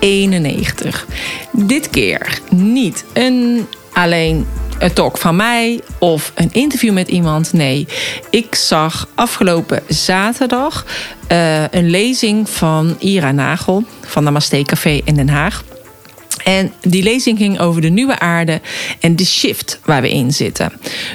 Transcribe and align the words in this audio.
91. 0.00 1.06
Dit 1.52 1.90
keer 1.90 2.40
niet 2.50 3.04
een 3.12 3.66
alleen 3.92 4.46
een 4.78 4.92
talk 4.92 5.18
van 5.18 5.36
mij 5.36 5.80
of 5.98 6.32
een 6.34 6.52
interview 6.52 6.92
met 6.92 7.08
iemand. 7.08 7.52
Nee, 7.52 7.86
ik 8.30 8.54
zag 8.54 9.08
afgelopen 9.14 9.82
zaterdag 9.88 10.86
uh, 11.32 11.68
een 11.68 11.90
lezing 11.90 12.50
van 12.50 12.96
Ira 12.98 13.32
Nagel 13.32 13.84
van 14.00 14.24
Namaste 14.24 14.62
Café 14.62 15.00
in 15.04 15.14
Den 15.14 15.28
Haag. 15.28 15.64
En 16.44 16.72
die 16.82 17.02
lezing 17.02 17.38
ging 17.38 17.58
over 17.58 17.80
de 17.80 17.88
nieuwe 17.88 18.18
aarde 18.18 18.60
en 19.00 19.16
de 19.16 19.24
shift 19.24 19.80
waar 19.84 20.02
we 20.02 20.10
in 20.10 20.32
zitten. 20.32 20.72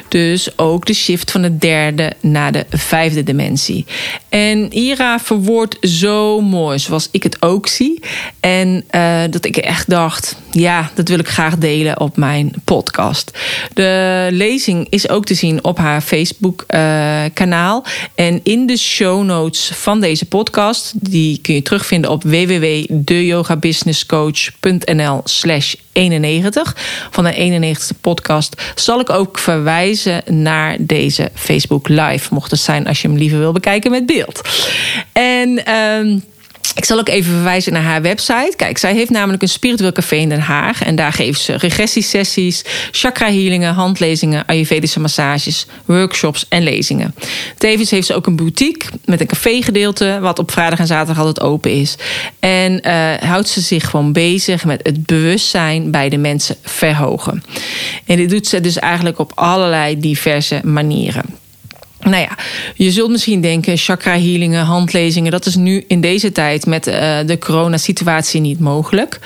Dus 0.07 0.57
ook 0.57 0.85
de 0.85 0.93
shift 0.93 1.31
van 1.31 1.41
de 1.41 1.57
derde 1.57 2.13
naar 2.19 2.51
de 2.51 2.65
vijfde 2.69 3.23
dimensie. 3.23 3.85
En 4.29 4.73
Ira 4.73 5.19
verwoordt 5.19 5.77
zo 5.81 6.41
mooi, 6.41 6.79
zoals 6.79 7.07
ik 7.11 7.23
het 7.23 7.41
ook 7.41 7.67
zie. 7.67 8.01
En 8.39 8.83
uh, 8.91 9.21
dat 9.29 9.45
ik 9.45 9.57
echt 9.57 9.89
dacht, 9.89 10.35
ja, 10.51 10.91
dat 10.93 11.07
wil 11.07 11.19
ik 11.19 11.27
graag 11.27 11.57
delen 11.57 11.99
op 11.99 12.17
mijn 12.17 12.53
podcast. 12.63 13.31
De 13.73 14.27
lezing 14.31 14.87
is 14.89 15.09
ook 15.09 15.25
te 15.25 15.33
zien 15.33 15.63
op 15.63 15.77
haar 15.77 16.01
Facebook-kanaal. 16.01 17.83
Uh, 17.85 17.91
en 18.25 18.39
in 18.43 18.65
de 18.65 18.77
show 18.77 19.23
notes 19.23 19.71
van 19.73 19.99
deze 19.99 20.25
podcast, 20.25 20.93
die 20.95 21.39
kun 21.41 21.53
je 21.53 21.61
terugvinden 21.61 22.11
op 22.11 22.23
www.deyogabusinesscoach.nl 22.23 25.10
slash 25.23 25.75
91 25.91 26.75
van 27.11 27.23
de 27.23 27.75
91ste 27.75 27.99
podcast 28.01 28.61
zal 28.75 28.99
ik 28.99 29.09
ook 29.09 29.39
verwijzen 29.39 30.23
naar 30.25 30.75
deze 30.79 31.29
Facebook 31.33 31.87
Live. 31.87 32.33
Mocht 32.33 32.51
het 32.51 32.59
zijn 32.59 32.87
als 32.87 33.01
je 33.01 33.07
hem 33.07 33.17
liever 33.17 33.39
wil 33.39 33.51
bekijken 33.51 33.91
met 33.91 34.05
beeld. 34.05 34.41
En... 35.13 35.75
Um, 35.75 36.23
ik 36.75 36.85
zal 36.85 36.99
ook 36.99 37.09
even 37.09 37.33
verwijzen 37.33 37.73
naar 37.73 37.81
haar 37.83 38.01
website. 38.01 38.53
Kijk, 38.55 38.77
zij 38.77 38.93
heeft 38.93 39.09
namelijk 39.09 39.41
een 39.41 39.49
spiritueel 39.49 39.91
café 39.91 40.15
in 40.15 40.29
Den 40.29 40.39
Haag. 40.39 40.83
En 40.83 40.95
daar 40.95 41.13
geeft 41.13 41.41
ze 41.41 41.57
regressiesessies, 41.57 42.63
chakra-healingen, 42.91 43.73
handlezingen, 43.73 44.45
ayurvedische 44.45 44.99
massages, 44.99 45.65
workshops 45.85 46.45
en 46.49 46.63
lezingen. 46.63 47.15
Tevens 47.57 47.91
heeft 47.91 48.07
ze 48.07 48.13
ook 48.13 48.27
een 48.27 48.35
boutique 48.35 48.89
met 49.05 49.21
een 49.21 49.27
cafégedeelte, 49.27 50.17
wat 50.21 50.39
op 50.39 50.51
vrijdag 50.51 50.79
en 50.79 50.87
zaterdag 50.87 51.17
altijd 51.17 51.41
open 51.45 51.71
is. 51.71 51.95
En 52.39 52.87
uh, 52.87 53.13
houdt 53.29 53.49
ze 53.49 53.61
zich 53.61 53.89
gewoon 53.89 54.13
bezig 54.13 54.65
met 54.65 54.79
het 54.83 55.05
bewustzijn 55.05 55.91
bij 55.91 56.09
de 56.09 56.17
mensen 56.17 56.55
verhogen. 56.61 57.43
En 58.05 58.17
dit 58.17 58.29
doet 58.29 58.47
ze 58.47 58.61
dus 58.61 58.79
eigenlijk 58.79 59.19
op 59.19 59.31
allerlei 59.35 59.99
diverse 59.99 60.61
manieren. 60.63 61.40
Nou 62.03 62.21
ja, 62.21 62.37
je 62.75 62.91
zult 62.91 63.11
misschien 63.11 63.41
denken, 63.41 63.77
chakra 63.77 64.11
healingen, 64.11 64.65
handlezingen, 64.65 65.31
dat 65.31 65.45
is 65.45 65.55
nu 65.55 65.83
in 65.87 66.01
deze 66.01 66.31
tijd 66.31 66.65
met 66.65 66.87
uh, 66.87 66.93
de 67.25 67.37
coronasituatie 67.39 68.41
niet 68.41 68.59
mogelijk. 68.59 69.19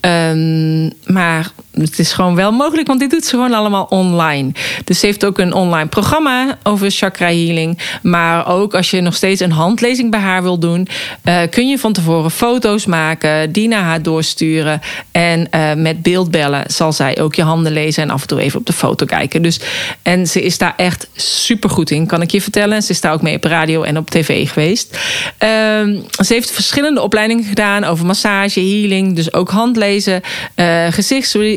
Um, 0.00 0.92
maar 1.06 1.50
het 1.80 1.98
is 1.98 2.12
gewoon 2.12 2.34
wel 2.34 2.52
mogelijk, 2.52 2.86
want 2.86 3.00
dit 3.00 3.10
doet 3.10 3.24
ze 3.24 3.30
gewoon 3.30 3.52
allemaal 3.52 3.84
online. 3.84 4.52
Dus 4.84 5.00
ze 5.00 5.06
heeft 5.06 5.24
ook 5.24 5.38
een 5.38 5.52
online 5.52 5.88
programma 5.88 6.58
over 6.62 6.90
chakra 6.90 7.26
healing. 7.26 7.78
Maar 8.02 8.46
ook 8.46 8.74
als 8.74 8.90
je 8.90 9.00
nog 9.00 9.14
steeds 9.14 9.40
een 9.40 9.52
handlezing 9.52 10.10
bij 10.10 10.20
haar 10.20 10.42
wil 10.42 10.58
doen, 10.58 10.88
uh, 11.24 11.40
kun 11.50 11.68
je 11.68 11.78
van 11.78 11.92
tevoren 11.92 12.30
foto's 12.30 12.86
maken, 12.86 13.52
die 13.52 13.68
naar 13.68 13.82
haar 13.82 14.02
doorsturen. 14.02 14.80
En 15.10 15.48
uh, 15.54 15.74
met 15.74 16.02
beeldbellen 16.02 16.64
zal 16.66 16.92
zij 16.92 17.20
ook 17.20 17.34
je 17.34 17.42
handen 17.42 17.72
lezen 17.72 18.02
en 18.02 18.10
af 18.10 18.20
en 18.20 18.28
toe 18.28 18.40
even 18.40 18.58
op 18.58 18.66
de 18.66 18.72
foto 18.72 19.06
kijken. 19.06 19.42
Dus, 19.42 19.60
en 20.02 20.26
ze 20.26 20.42
is 20.42 20.58
daar 20.58 20.74
echt 20.76 21.08
super 21.14 21.70
goed 21.70 21.90
in, 21.90 22.06
kan 22.18 22.26
ik 22.26 22.32
je 22.32 22.42
vertellen. 22.42 22.82
Ze 22.82 22.90
is 22.90 23.00
daar 23.00 23.12
ook 23.12 23.22
mee 23.22 23.36
op 23.36 23.44
radio 23.44 23.82
en 23.82 23.96
op 23.96 24.10
tv 24.10 24.48
geweest. 24.48 24.92
Uh, 24.94 25.48
ze 26.24 26.32
heeft 26.32 26.50
verschillende 26.50 27.02
opleidingen 27.02 27.44
gedaan 27.44 27.84
over 27.84 28.06
massage, 28.06 28.60
healing, 28.60 29.16
dus 29.16 29.32
ook 29.32 29.50
handlezen, 29.50 30.20
uh, 30.56 30.86
gezichts 30.90 31.34
uh, 31.34 31.52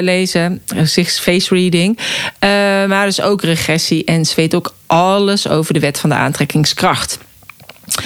lezen, 0.00 0.62
face 1.06 1.54
reading. 1.54 1.98
Uh, 1.98 2.50
maar 2.86 3.06
dus 3.06 3.20
ook 3.20 3.42
regressie. 3.42 4.04
En 4.04 4.24
ze 4.24 4.34
weet 4.36 4.54
ook 4.54 4.74
alles 4.86 5.48
over 5.48 5.74
de 5.74 5.80
wet 5.80 5.98
van 5.98 6.10
de 6.10 6.16
aantrekkingskracht. 6.16 7.18
Uh, 7.88 7.98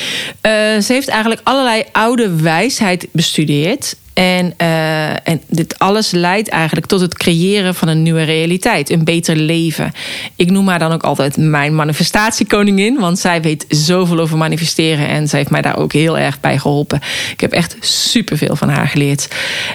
ze 0.81 0.93
heeft 0.93 1.09
eigenlijk 1.09 1.41
allerlei 1.45 1.85
oude 1.93 2.43
wijsheid 2.43 3.07
bestudeerd. 3.13 3.97
En, 4.19 4.55
uh, 4.61 5.29
en 5.29 5.41
dit 5.47 5.79
alles 5.79 6.11
leidt 6.11 6.49
eigenlijk 6.49 6.87
tot 6.87 7.01
het 7.01 7.19
creëren 7.19 7.75
van 7.75 7.89
een 7.89 8.03
nieuwe 8.03 8.23
realiteit, 8.23 8.91
een 8.91 9.05
beter 9.05 9.37
leven. 9.37 9.93
Ik 10.37 10.51
noem 10.51 10.69
haar 10.69 10.79
dan 10.79 10.93
ook 10.93 11.03
altijd 11.03 11.37
mijn 11.37 11.75
manifestatiekoningin, 11.75 12.99
want 12.99 13.19
zij 13.19 13.43
weet 13.43 13.65
zoveel 13.69 14.19
over 14.19 14.37
manifesteren 14.37 15.09
en 15.09 15.29
zij 15.29 15.39
heeft 15.39 15.51
mij 15.51 15.63
daar 15.63 15.77
ook 15.79 15.93
heel 15.93 16.19
erg 16.19 16.41
bij 16.41 16.59
geholpen. 16.59 17.01
Ik 17.33 17.41
heb 17.41 17.53
echt 17.53 17.77
superveel 17.81 18.57
van 18.57 18.69
haar 18.69 18.89
geleerd. 18.89 19.29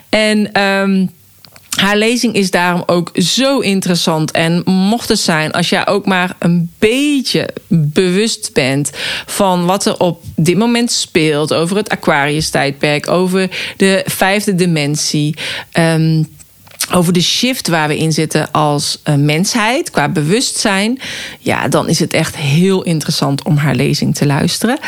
En. 0.09 0.62
Um, 0.62 1.10
haar 1.84 1.98
lezing 1.98 2.36
is 2.36 2.52
daarom 2.52 2.84
ook 2.86 3.10
zo 3.14 3.60
interessant. 3.60 4.32
En 4.32 4.62
mocht 4.66 5.10
het 5.10 5.20
zijn, 5.20 5.52
als 5.52 5.70
jij 5.70 5.88
ook 5.88 6.06
maar 6.06 6.36
een 6.40 6.72
beetje 6.80 7.50
bewust 7.68 8.54
bent 8.54 8.92
van 9.26 9.66
wat 9.66 9.86
er 9.86 10.00
op 10.00 10.24
dit 10.36 10.58
moment 10.58 10.92
speelt, 10.92 11.54
over 11.54 11.78
het 11.78 11.90
Aquarius-tijdperk, 11.90 13.10
over 13.10 13.50
de 13.78 14.04
vijfde 14.06 14.56
dimensie. 14.56 15.36
Um, 15.80 16.28
over 16.92 17.14
de 17.14 17.22
shift 17.22 17.68
waar 17.68 17.88
we 17.88 17.98
in 17.98 18.12
zitten 18.12 18.52
als 18.52 19.00
uh, 19.04 19.16
mensheid, 19.16 19.90
qua 19.90 20.10
bewustzijn. 20.10 21.00
Ja, 21.40 21.68
dan 21.68 21.90
is 21.90 22.00
het 22.00 22.14
echt 22.14 22.36
heel 22.36 22.84
interessant 22.84 23.44
om 23.44 23.58
haar 23.58 23.76
lezing 23.76 24.16
te 24.16 24.26
luisteren. 24.26 24.80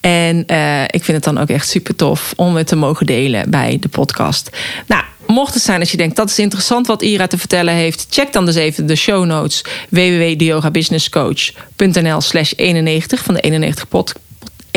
En 0.00 0.44
uh, 0.46 0.82
ik 0.82 1.04
vind 1.04 1.06
het 1.06 1.24
dan 1.24 1.38
ook 1.38 1.48
echt 1.48 1.68
super 1.68 1.96
tof 1.96 2.32
om 2.36 2.56
het 2.56 2.66
te 2.66 2.76
mogen 2.76 3.06
delen 3.06 3.50
bij 3.50 3.76
de 3.80 3.88
podcast. 3.88 4.50
Nou, 4.86 5.02
Mocht 5.26 5.54
het 5.54 5.62
zijn 5.62 5.80
als 5.80 5.90
je 5.90 5.96
denkt 5.96 6.16
dat 6.16 6.30
is 6.30 6.38
interessant 6.38 6.86
wat 6.86 7.02
Ira 7.02 7.26
te 7.26 7.38
vertellen 7.38 7.74
heeft, 7.74 8.06
check 8.10 8.32
dan 8.32 8.46
dus 8.46 8.54
even 8.54 8.86
de 8.86 8.96
show 8.96 9.24
notes 9.24 9.64
www.yogabusinesscoach.nl 9.88 12.20
slash 12.20 12.52
91 12.56 13.24
van 13.24 13.34
de 13.34 13.40
91 13.40 13.88
pod 13.88 14.12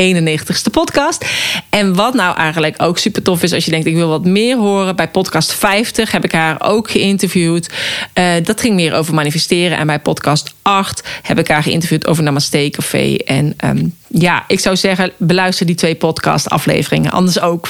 91ste 0.02 0.70
podcast. 0.70 1.24
En 1.70 1.94
wat 1.94 2.14
nou 2.14 2.36
eigenlijk 2.36 2.82
ook 2.82 2.98
super 2.98 3.22
tof 3.22 3.42
is, 3.42 3.52
als 3.52 3.64
je 3.64 3.70
denkt: 3.70 3.86
ik 3.86 3.94
wil 3.94 4.08
wat 4.08 4.24
meer 4.24 4.56
horen. 4.56 4.96
Bij 4.96 5.08
podcast 5.08 5.54
50 5.54 6.10
heb 6.10 6.24
ik 6.24 6.32
haar 6.32 6.56
ook 6.62 6.90
geïnterviewd. 6.90 7.68
Uh, 8.14 8.32
dat 8.42 8.60
ging 8.60 8.74
meer 8.74 8.94
over 8.94 9.14
manifesteren. 9.14 9.78
En 9.78 9.86
bij 9.86 10.00
podcast 10.00 10.54
8 10.62 11.08
heb 11.22 11.38
ik 11.38 11.48
haar 11.48 11.62
geïnterviewd 11.62 12.06
over 12.06 12.22
Namaste 12.22 12.68
Café. 12.70 13.14
En 13.14 13.56
um, 13.64 13.94
ja, 14.08 14.44
ik 14.46 14.60
zou 14.60 14.76
zeggen: 14.76 15.12
beluister 15.16 15.66
die 15.66 15.74
twee 15.74 15.94
podcast-afleveringen. 15.94 17.10
Anders 17.10 17.40
ook. 17.40 17.68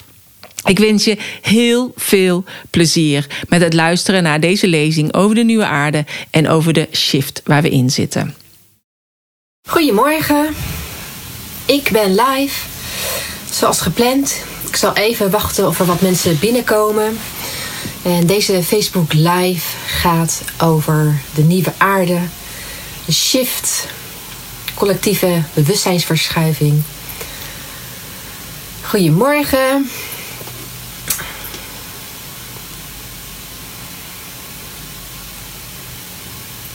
Ik 0.64 0.78
wens 0.78 1.04
je 1.04 1.16
heel 1.42 1.92
veel 1.96 2.44
plezier 2.70 3.26
met 3.48 3.60
het 3.60 3.74
luisteren 3.74 4.22
naar 4.22 4.40
deze 4.40 4.66
lezing 4.66 5.14
over 5.14 5.34
de 5.34 5.44
nieuwe 5.44 5.66
aarde 5.66 6.04
en 6.30 6.48
over 6.48 6.72
de 6.72 6.88
shift 6.92 7.42
waar 7.44 7.62
we 7.62 7.68
in 7.68 7.90
zitten. 7.90 8.34
Goedemorgen, 9.68 10.46
ik 11.68 11.90
ben 11.92 12.14
live, 12.14 12.66
zoals 13.50 13.80
gepland. 13.80 14.34
Ik 14.68 14.76
zal 14.76 14.94
even 14.94 15.30
wachten 15.30 15.66
of 15.66 15.80
er 15.80 15.86
wat 15.86 16.00
mensen 16.00 16.38
binnenkomen. 16.38 17.18
En 18.02 18.26
deze 18.26 18.62
Facebook 18.62 19.12
Live 19.12 19.76
gaat 19.86 20.42
over 20.58 21.20
de 21.34 21.42
nieuwe 21.42 21.72
aarde, 21.76 22.18
de 23.04 23.12
shift, 23.12 23.86
collectieve 24.74 25.42
bewustzijnsverschuiving. 25.54 26.82
Goedemorgen. 28.82 29.90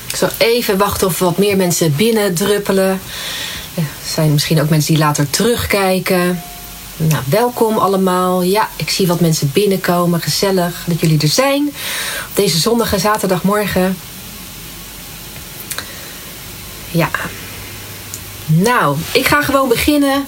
Ik 0.08 0.16
zal 0.16 0.30
even 0.38 0.78
wachten 0.78 1.08
of 1.08 1.20
wat 1.20 1.38
meer 1.38 1.58
mensen 1.58 1.96
binnendruppelen. 1.96 3.02
Er 3.76 3.84
zijn 4.14 4.32
misschien 4.32 4.62
ook 4.62 4.70
mensen 4.70 4.94
die 4.94 5.04
later 5.04 5.30
terugkijken. 5.30 6.42
Nou, 6.98 7.24
welkom 7.30 7.78
allemaal. 7.78 8.42
Ja, 8.42 8.70
ik 8.76 8.90
zie 8.90 9.08
wat 9.08 9.20
mensen 9.20 9.52
binnenkomen. 9.54 10.22
Gezellig 10.22 10.84
dat 10.86 11.00
jullie 11.00 11.22
er 11.22 11.28
zijn. 11.28 11.68
Op 12.30 12.36
deze 12.36 12.60
zonnige 12.60 13.00
zaterdagmorgen. 13.00 13.98
Ja. 16.92 17.10
Nou, 18.46 18.98
ik 19.12 19.28
ga 19.28 19.42
gewoon 19.42 19.70
beginnen. 19.70 20.26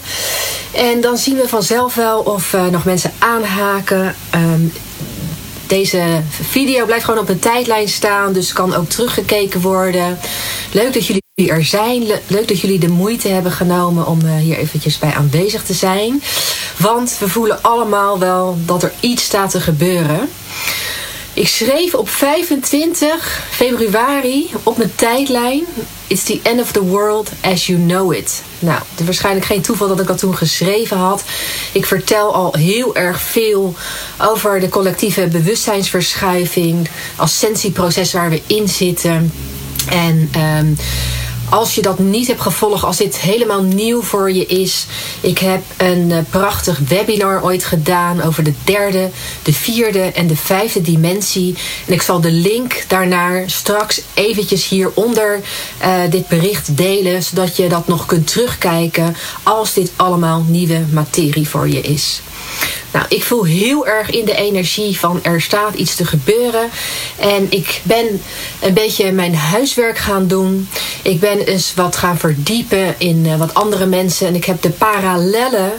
En 0.71 1.01
dan 1.01 1.18
zien 1.18 1.36
we 1.36 1.48
vanzelf 1.48 1.95
wel 1.95 2.19
of 2.19 2.53
uh, 2.53 2.65
nog 2.65 2.86
mensen 2.86 3.13
aanhaken. 3.19 4.15
Um, 4.36 4.74
Deze 5.67 6.21
video 6.29 6.85
blijft 6.85 7.06
gewoon 7.06 7.19
op 7.19 7.29
een 7.29 7.39
tijdlijn 7.39 7.88
staan, 7.88 8.33
dus 8.33 8.53
kan 8.53 8.75
ook 8.75 8.89
teruggekeken 8.89 9.62
worden. 9.62 10.19
Leuk 10.71 10.94
dat 10.94 11.06
jullie 11.06 11.51
er 11.51 11.65
zijn. 11.65 12.03
Leuk 12.27 12.47
dat 12.47 12.59
jullie 12.59 12.79
de 12.79 12.88
moeite 12.88 13.27
hebben 13.27 13.51
genomen 13.51 14.07
om 14.07 14.21
eh, 14.25 14.35
hier 14.35 14.57
eventjes 14.57 15.00
bij 15.00 15.13
aanwezig 15.13 15.63
te 15.63 15.73
zijn. 15.73 16.23
Want 16.77 17.17
we 17.19 17.29
voelen 17.29 17.62
allemaal 17.62 18.19
wel 18.19 18.57
dat 18.65 18.83
er 18.83 18.94
iets 19.00 19.23
staat 19.23 19.51
te 19.51 19.62
gebeuren. 19.62 20.29
Ik 21.35 21.47
schreef 21.47 21.93
op 21.93 22.09
25 22.09 23.43
februari 23.49 24.51
op 24.63 24.77
mijn 24.77 24.95
tijdlijn: 24.95 25.63
It's 26.07 26.23
the 26.23 26.39
end 26.43 26.61
of 26.61 26.71
the 26.71 26.83
world 26.83 27.31
as 27.41 27.65
you 27.65 27.79
know 27.79 28.13
it. 28.13 28.43
Nou, 28.59 28.79
het 28.89 28.99
is 28.99 29.05
waarschijnlijk 29.05 29.45
geen 29.45 29.61
toeval 29.61 29.87
dat 29.87 29.99
ik 29.99 30.07
dat 30.07 30.17
toen 30.17 30.37
geschreven 30.37 30.97
had. 30.97 31.23
Ik 31.71 31.85
vertel 31.85 32.33
al 32.33 32.53
heel 32.53 32.95
erg 32.95 33.21
veel 33.21 33.75
over 34.21 34.59
de 34.59 34.69
collectieve 34.69 35.27
bewustzijnsverschuiving, 35.27 36.89
ascensieproces 37.15 38.13
waar 38.13 38.29
we 38.29 38.41
in 38.47 38.69
zitten. 38.69 39.31
En 39.89 40.31
um, 40.59 40.77
als 41.55 41.75
je 41.75 41.81
dat 41.81 41.99
niet 41.99 42.27
hebt 42.27 42.41
gevolgd, 42.41 42.83
als 42.83 42.97
dit 42.97 43.19
helemaal 43.19 43.63
nieuw 43.63 44.01
voor 44.01 44.31
je 44.31 44.45
is. 44.45 44.85
Ik 45.21 45.37
heb 45.37 45.61
een 45.77 46.09
uh, 46.09 46.17
prachtig 46.29 46.79
webinar 46.87 47.43
ooit 47.43 47.63
gedaan 47.63 48.21
over 48.21 48.43
de 48.43 48.53
derde, 48.63 49.09
de 49.43 49.53
vierde 49.53 49.99
en 49.99 50.27
de 50.27 50.35
vijfde 50.35 50.81
dimensie. 50.81 51.55
En 51.87 51.93
ik 51.93 52.01
zal 52.01 52.21
de 52.21 52.31
link 52.31 52.83
daarnaar 52.87 53.43
straks 53.49 54.01
eventjes 54.13 54.67
hieronder 54.67 55.41
uh, 55.81 55.99
dit 56.09 56.27
bericht 56.27 56.77
delen. 56.77 57.23
Zodat 57.23 57.55
je 57.55 57.69
dat 57.69 57.87
nog 57.87 58.05
kunt 58.05 58.27
terugkijken 58.27 59.15
als 59.43 59.73
dit 59.73 59.91
allemaal 59.95 60.45
nieuwe 60.47 60.83
materie 60.91 61.49
voor 61.49 61.69
je 61.69 61.81
is. 61.81 62.21
Nou, 62.91 63.05
ik 63.09 63.23
voel 63.23 63.43
heel 63.43 63.87
erg 63.87 64.09
in 64.09 64.25
de 64.25 64.35
energie 64.35 64.99
van 64.99 65.19
er 65.23 65.41
staat 65.41 65.73
iets 65.73 65.95
te 65.95 66.05
gebeuren. 66.05 66.69
En 67.19 67.47
ik 67.49 67.81
ben 67.83 68.21
een 68.61 68.73
beetje 68.73 69.11
mijn 69.11 69.35
huiswerk 69.35 69.97
gaan 69.97 70.27
doen. 70.27 70.69
Ik 71.01 71.19
ben 71.19 71.39
eens 71.39 71.73
wat 71.75 71.95
gaan 71.95 72.17
verdiepen 72.17 72.95
in 72.97 73.25
uh, 73.25 73.37
wat 73.37 73.53
andere 73.53 73.85
mensen. 73.85 74.27
En 74.27 74.35
ik 74.35 74.45
heb 74.45 74.61
de 74.61 74.69
parallellen 74.69 75.71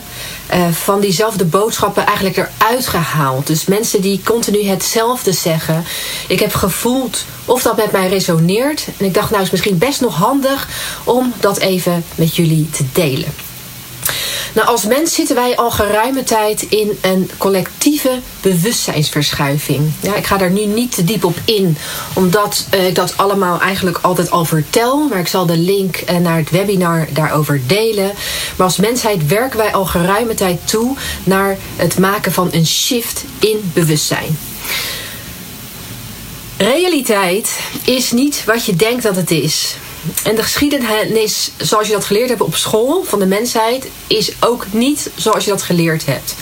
uh, 0.55 0.69
van 0.69 1.01
diezelfde 1.01 1.45
boodschappen 1.45 2.07
eigenlijk 2.07 2.37
eruit 2.37 2.87
gehaald. 2.87 3.47
Dus 3.47 3.65
mensen 3.65 4.01
die 4.01 4.21
continu 4.25 4.65
hetzelfde 4.65 5.33
zeggen. 5.33 5.85
Ik 6.29 6.41
heb 6.41 6.55
gevoeld 6.55 7.25
of 7.45 7.63
dat 7.63 7.77
met 7.77 7.93
mij 7.93 8.09
resoneert. 8.09 8.87
En 8.99 9.05
ik 9.05 9.15
dacht, 9.15 9.31
nou 9.31 9.43
is 9.43 9.51
misschien 9.51 9.79
best 9.79 10.01
nog 10.01 10.15
handig 10.15 10.69
om 11.05 11.33
dat 11.41 11.59
even 11.59 12.05
met 12.15 12.37
jullie 12.37 12.71
te 12.71 12.85
delen. 12.93 13.46
Nou, 14.57 14.69
als 14.69 14.85
mens 14.85 15.15
zitten 15.15 15.37
wij 15.37 15.57
al 15.57 15.71
geruime 15.71 16.23
tijd 16.25 16.63
in 16.63 16.99
een 17.01 17.31
collectieve 17.39 18.21
bewustzijnsverschuiving. 18.41 19.93
Ja, 20.01 20.15
ik 20.15 20.27
ga 20.27 20.37
daar 20.37 20.51
nu 20.51 20.65
niet 20.65 20.95
te 20.95 21.05
diep 21.05 21.25
op 21.25 21.37
in, 21.45 21.77
omdat 22.15 22.67
ik 22.71 22.95
dat 22.95 23.17
allemaal 23.17 23.61
eigenlijk 23.61 23.99
altijd 24.01 24.31
al 24.31 24.45
vertel. 24.45 25.09
Maar 25.09 25.19
ik 25.19 25.29
zal 25.29 25.47
de 25.47 25.57
link 25.57 25.97
eh, 25.97 26.17
naar 26.17 26.37
het 26.37 26.51
webinar 26.51 27.07
daarover 27.13 27.61
delen. 27.67 28.13
Maar 28.57 28.67
als 28.67 28.77
mensheid 28.77 29.27
werken 29.27 29.59
wij 29.59 29.73
al 29.73 29.85
geruime 29.85 30.35
tijd 30.35 30.61
toe 30.65 30.97
naar 31.25 31.57
het 31.77 31.99
maken 31.99 32.33
van 32.33 32.49
een 32.53 32.67
shift 32.67 33.25
in 33.39 33.71
bewustzijn. 33.75 34.39
Realiteit 36.57 37.59
is 37.85 38.13
niet 38.13 38.45
wat 38.45 38.65
je 38.65 38.77
denkt 38.77 39.03
dat 39.03 39.17
het 39.17 39.31
is. 39.31 39.77
En 40.25 40.35
de 40.35 40.43
geschiedenis 40.43 41.51
zoals 41.57 41.87
je 41.87 41.93
dat 41.93 42.05
geleerd 42.05 42.29
hebt 42.29 42.41
op 42.41 42.57
school 42.57 43.05
van 43.05 43.19
de 43.19 43.27
mensheid 43.27 43.89
is 44.07 44.33
ook 44.41 44.67
niet 44.71 45.11
zoals 45.15 45.45
je 45.45 45.51
dat 45.51 45.63
geleerd 45.63 46.07
hebt. 46.07 46.35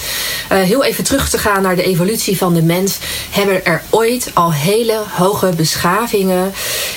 Uh, 0.53 0.63
heel 0.63 0.85
even 0.85 1.05
terug 1.05 1.29
te 1.31 1.39
gaan 1.39 1.63
naar 1.63 1.77
de 1.77 1.83
evolutie 1.83 2.37
van 2.37 2.55
de 2.55 2.63
mens, 2.63 2.99
hebben 3.31 3.65
er 3.65 3.83
ooit 3.91 4.31
al 4.35 4.53
hele 4.53 5.03
hoge 5.11 5.53
beschavingen 5.57 6.53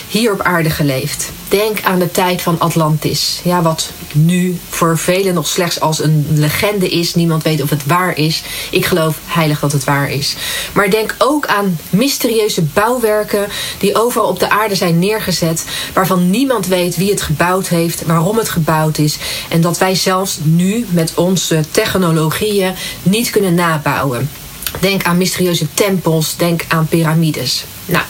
hier 0.07 0.33
op 0.33 0.42
aarde 0.42 0.69
geleefd. 0.69 1.31
Denk 1.48 1.81
aan 1.81 2.00
de 2.00 2.12
tijd 2.12 2.42
van 2.42 2.59
Atlantis. 2.59 3.39
Ja, 3.44 3.62
wat 3.62 3.92
nu 4.12 4.59
voor 4.69 4.98
velen 4.98 5.33
nog 5.33 5.48
slechts 5.48 5.80
als 5.80 6.04
een 6.04 6.27
legende 6.30 6.89
is. 6.89 7.15
Niemand 7.15 7.44
weet 7.44 7.62
of 7.62 7.69
het 7.69 7.86
waar 7.86 8.18
is. 8.18 8.44
Ik 8.71 8.86
geloof 8.86 9.19
heilig 9.25 9.59
dat 9.59 9.71
het 9.71 9.83
waar 9.83 10.12
is. 10.12 10.36
Maar 10.74 10.89
denk 10.89 11.15
ook 11.18 11.45
aan 11.45 11.80
mysterieuze 11.89 12.62
bouwwerken 12.62 13.48
die 13.77 13.95
overal 13.95 14.27
op 14.27 14.39
de 14.39 14.50
aarde 14.50 14.75
zijn 14.75 15.00
neergezet. 15.00 15.65
Waarvan 15.94 16.30
niemand 16.30 16.68
weet 16.68 16.95
wie 16.98 17.09
het 17.09 17.21
gebouwd 17.21 17.68
heeft, 17.68 18.06
waarom 18.06 18.38
het 18.38 18.50
gebouwd 18.50 18.98
is. 18.98 19.18
En 19.50 19.62
dat 19.62 19.77
wij 19.77 19.95
zelfs 19.95 20.38
nu 20.44 20.86
met 20.89 21.12
onze 21.15 21.63
technologieën 21.71 22.74
niet 23.04 23.30
kunnen 23.30 23.54
nabouwen. 23.54 24.30
Denk 24.80 25.04
aan 25.04 25.18
mysterieuze 25.18 25.74
tempels, 25.74 26.36
denk 26.36 26.65
aan 26.68 26.88
piramides. 26.88 27.65
Nou, 27.87 28.03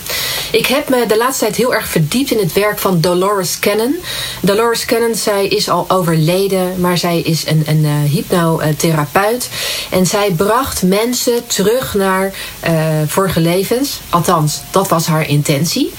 ik 0.51 0.65
heb 0.65 0.89
me 0.89 1.05
de 1.05 1.17
laatste 1.17 1.43
tijd 1.43 1.55
heel 1.55 1.73
erg 1.73 1.87
verdiept 1.87 2.31
in 2.31 2.37
het 2.37 2.53
werk 2.53 2.79
van 2.79 3.01
Dolores 3.01 3.59
Cannon. 3.59 3.95
Dolores 4.41 4.85
Cannon, 4.85 5.15
zij 5.15 5.47
is 5.47 5.69
al 5.69 5.85
overleden, 5.87 6.79
maar 6.79 6.97
zij 6.97 7.19
is 7.19 7.47
een, 7.47 7.63
een 7.65 7.83
uh, 7.83 8.11
hypnotherapeut. 8.11 9.49
En 9.89 10.05
zij 10.05 10.31
bracht 10.31 10.83
mensen 10.83 11.47
terug 11.47 11.93
naar 11.93 12.33
uh, 12.67 12.85
vorige 13.07 13.39
levens. 13.39 13.99
Althans, 14.09 14.61
dat 14.71 14.87
was 14.87 15.05
haar 15.05 15.27
intentie. 15.27 15.93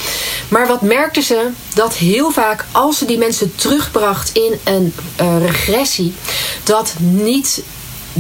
Maar 0.49 0.67
wat 0.67 0.83
merkte 0.83 1.23
ze? 1.23 1.49
Dat 1.75 1.95
heel 1.95 2.31
vaak, 2.31 2.65
als 2.73 2.99
ze 2.99 3.05
die 3.05 3.19
mensen 3.19 3.55
terugbracht 3.55 4.31
in 4.33 4.59
een 4.65 4.95
uh, 5.21 5.47
regressie, 5.47 6.15
dat 6.65 6.95
niet 6.99 7.63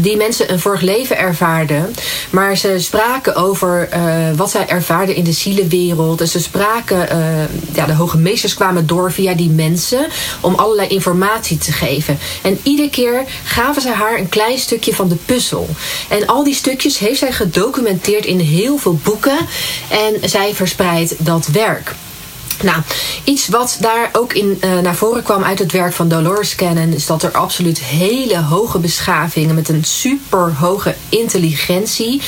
die 0.00 0.16
mensen 0.16 0.52
een 0.52 0.60
vorig 0.60 0.80
leven 0.80 1.18
ervaarden. 1.18 1.94
Maar 2.30 2.56
ze 2.56 2.74
spraken 2.78 3.34
over 3.34 3.88
uh, 3.94 4.36
wat 4.36 4.50
zij 4.50 4.66
ervaarden 4.68 5.14
in 5.14 5.24
de 5.24 5.32
zielenwereld. 5.32 6.20
En 6.20 6.28
ze 6.28 6.40
spraken, 6.40 7.08
uh, 7.12 7.74
ja, 7.74 7.86
de 7.86 7.94
hoge 7.94 8.18
meesters 8.18 8.54
kwamen 8.54 8.86
door 8.86 9.12
via 9.12 9.34
die 9.34 9.50
mensen 9.50 10.06
om 10.40 10.54
allerlei 10.54 10.88
informatie 10.88 11.58
te 11.58 11.72
geven. 11.72 12.18
En 12.42 12.58
iedere 12.62 12.90
keer 12.90 13.24
gaven 13.44 13.82
ze 13.82 13.90
haar 13.90 14.18
een 14.18 14.28
klein 14.28 14.58
stukje 14.58 14.94
van 14.94 15.08
de 15.08 15.16
puzzel. 15.24 15.68
En 16.08 16.26
al 16.26 16.44
die 16.44 16.54
stukjes 16.54 16.98
heeft 16.98 17.18
zij 17.18 17.32
gedocumenteerd 17.32 18.24
in 18.24 18.38
heel 18.38 18.78
veel 18.78 18.98
boeken. 19.02 19.38
En 19.90 20.28
zij 20.28 20.54
verspreidt 20.54 21.14
dat 21.18 21.46
werk. 21.46 21.94
Nou, 22.62 22.82
iets 23.24 23.48
wat 23.48 23.76
daar 23.80 24.08
ook 24.12 24.32
in 24.32 24.60
uh, 24.64 24.78
naar 24.78 24.94
voren 24.94 25.22
kwam 25.22 25.44
uit 25.44 25.58
het 25.58 25.72
werk 25.72 25.92
van 25.92 26.08
Dolores 26.08 26.54
Cannon, 26.54 26.92
is 26.92 27.06
dat 27.06 27.22
er 27.22 27.30
absoluut 27.30 27.78
hele 27.78 28.38
hoge 28.38 28.78
beschavingen 28.78 29.54
met 29.54 29.68
een 29.68 29.84
super 29.84 30.54
hoge 30.54 30.94
intelligentie 31.08 32.22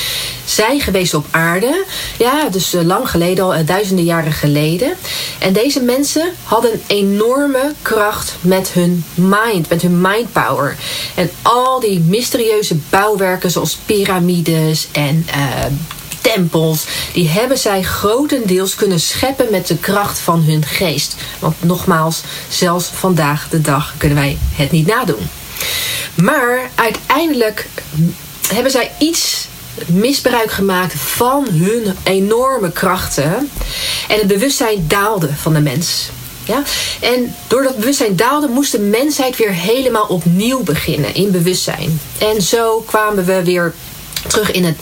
zijn 0.44 0.80
geweest 0.80 1.14
op 1.14 1.26
aarde. 1.30 1.84
Ja, 2.18 2.48
dus 2.48 2.74
uh, 2.74 2.82
lang 2.82 3.10
geleden, 3.10 3.44
al 3.44 3.54
uh, 3.54 3.66
duizenden 3.66 4.04
jaren 4.04 4.32
geleden. 4.32 4.92
En 5.38 5.52
deze 5.52 5.80
mensen 5.80 6.32
hadden 6.42 6.82
enorme 6.86 7.72
kracht 7.82 8.34
met 8.40 8.70
hun 8.72 9.04
mind, 9.14 9.68
met 9.68 9.82
hun 9.82 10.00
mind 10.00 10.32
power. 10.32 10.76
En 11.14 11.30
al 11.42 11.80
die 11.80 12.00
mysterieuze 12.00 12.76
bouwwerken 12.90 13.50
zoals 13.50 13.78
piramides 13.86 14.88
en 14.92 15.26
tempels, 16.20 16.84
die 17.12 17.28
hebben 17.28 17.58
zij 17.58 17.82
grotendeels 17.82 18.74
kunnen 18.74 19.00
scheppen 19.00 19.46
met 19.50 19.66
de 19.66 19.76
kracht 19.76 20.18
van 20.18 20.42
hun 20.42 20.64
geest. 20.64 21.14
Want 21.38 21.54
nogmaals, 21.62 22.20
zelfs 22.48 22.90
vandaag 22.94 23.48
de 23.48 23.60
dag 23.60 23.94
kunnen 23.96 24.18
wij 24.18 24.38
het 24.54 24.70
niet 24.70 24.86
nadoen. 24.86 25.28
Maar 26.14 26.70
uiteindelijk 26.74 27.68
hebben 28.48 28.72
zij 28.72 28.90
iets 28.98 29.48
misbruik 29.86 30.50
gemaakt 30.50 30.94
van 30.94 31.46
hun 31.50 31.96
enorme 32.02 32.72
krachten. 32.72 33.50
En 34.08 34.18
het 34.18 34.26
bewustzijn 34.26 34.84
daalde 34.88 35.28
van 35.34 35.52
de 35.52 35.60
mens. 35.60 36.08
Ja? 36.44 36.62
En 37.00 37.34
door 37.46 37.62
dat 37.62 37.76
bewustzijn 37.76 38.16
daalde, 38.16 38.48
moest 38.48 38.72
de 38.72 38.78
mensheid 38.78 39.36
weer 39.36 39.52
helemaal 39.52 40.06
opnieuw 40.06 40.62
beginnen 40.62 41.14
in 41.14 41.30
bewustzijn. 41.30 42.00
En 42.18 42.42
zo 42.42 42.80
kwamen 42.80 43.24
we 43.24 43.44
weer 43.44 43.74
terug 44.26 44.50
in 44.50 44.64
het 44.64 44.76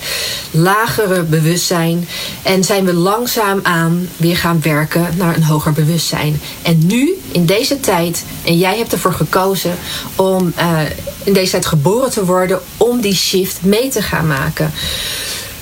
lagere 0.51 1.23
bewustzijn. 1.23 2.09
En 2.43 2.65
zijn 2.65 2.85
we 2.85 2.93
langzaamaan 2.93 4.09
weer 4.17 4.37
gaan 4.37 4.61
werken 4.63 5.09
naar 5.17 5.37
een 5.37 5.43
hoger 5.43 5.73
bewustzijn. 5.73 6.41
En 6.63 6.87
nu, 6.87 7.19
in 7.33 7.47
deze 7.47 7.81
tijd, 7.81 8.25
en 8.45 8.59
jij 8.59 8.77
hebt 8.77 8.93
ervoor 8.93 9.13
gekozen 9.13 9.75
om 10.17 10.53
uh, 10.59 10.81
in 11.25 11.33
deze 11.33 11.51
tijd 11.51 11.67
geboren 11.67 12.11
te 12.11 12.25
worden, 12.25 12.61
om 12.77 13.01
die 13.01 13.15
shift 13.15 13.59
mee 13.63 13.89
te 13.89 14.03
gaan 14.03 14.27
maken. 14.27 14.73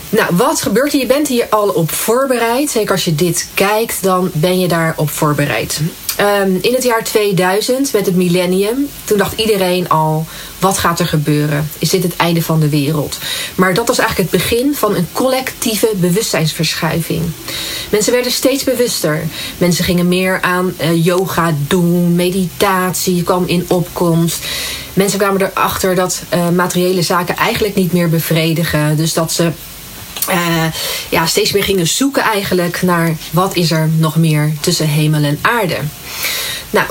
Nou, 0.09 0.37
wat 0.37 0.63
gebeurt 0.63 0.93
er? 0.93 0.99
Je 0.99 1.07
bent 1.07 1.29
hier 1.29 1.47
al 1.51 1.69
op 1.69 1.91
voorbereid. 1.91 2.71
Zeker 2.71 2.93
als 2.93 3.05
je 3.05 3.15
dit 3.15 3.49
kijkt, 3.55 4.03
dan 4.03 4.31
ben 4.33 4.59
je 4.59 4.69
daarop 4.69 5.11
voorbereid. 5.11 5.81
Um, 6.21 6.59
in 6.61 6.75
het 6.75 6.83
jaar 6.83 7.05
2000, 7.05 7.93
met 7.93 8.07
het 8.07 8.17
millennium, 8.17 8.89
toen 9.05 9.19
dacht 9.19 9.41
iedereen 9.41 9.89
al: 9.89 10.27
wat 10.59 10.79
gaat 10.79 11.01
er 11.01 11.07
gebeuren? 11.07 11.71
Is 11.79 11.91
dit 11.91 12.03
het 12.03 12.17
einde 12.17 12.43
van 12.43 12.61
de 12.61 12.69
wereld? 12.69 13.19
Maar 13.55 13.75
dat 13.75 13.89
was 13.89 13.99
eigenlijk 13.99 14.31
het 14.31 14.41
begin 14.41 14.75
van 14.75 14.95
een 14.95 15.09
collectieve 15.13 15.91
bewustzijnsverschuiving. 15.95 17.23
Mensen 17.91 18.13
werden 18.13 18.33
steeds 18.33 18.65
bewuster. 18.65 19.25
Mensen 19.59 19.85
gingen 19.85 20.09
meer 20.09 20.41
aan 20.41 20.75
uh, 20.81 21.05
yoga 21.05 21.55
doen, 21.67 22.15
meditatie 22.15 23.23
kwam 23.23 23.45
in 23.47 23.65
opkomst. 23.69 24.45
Mensen 24.93 25.19
kwamen 25.19 25.43
erachter 25.43 25.95
dat 25.95 26.23
uh, 26.35 26.49
materiële 26.49 27.03
zaken 27.03 27.37
eigenlijk 27.37 27.75
niet 27.75 27.93
meer 27.93 28.09
bevredigen. 28.09 28.97
Dus 28.97 29.13
dat 29.13 29.33
ze 29.33 29.51
uh, 30.29 30.65
ja, 31.09 31.27
steeds 31.27 31.53
meer 31.53 31.65
gingen 31.65 31.87
zoeken 31.87 32.23
eigenlijk 32.23 32.83
naar 32.83 33.17
wat 33.31 33.57
is 33.57 33.71
er 33.71 33.89
nog 33.97 34.17
meer 34.17 34.53
tussen 34.61 34.89
hemel 34.89 35.23
en 35.23 35.39
aarde. 35.43 35.77
Nou, 36.71 36.87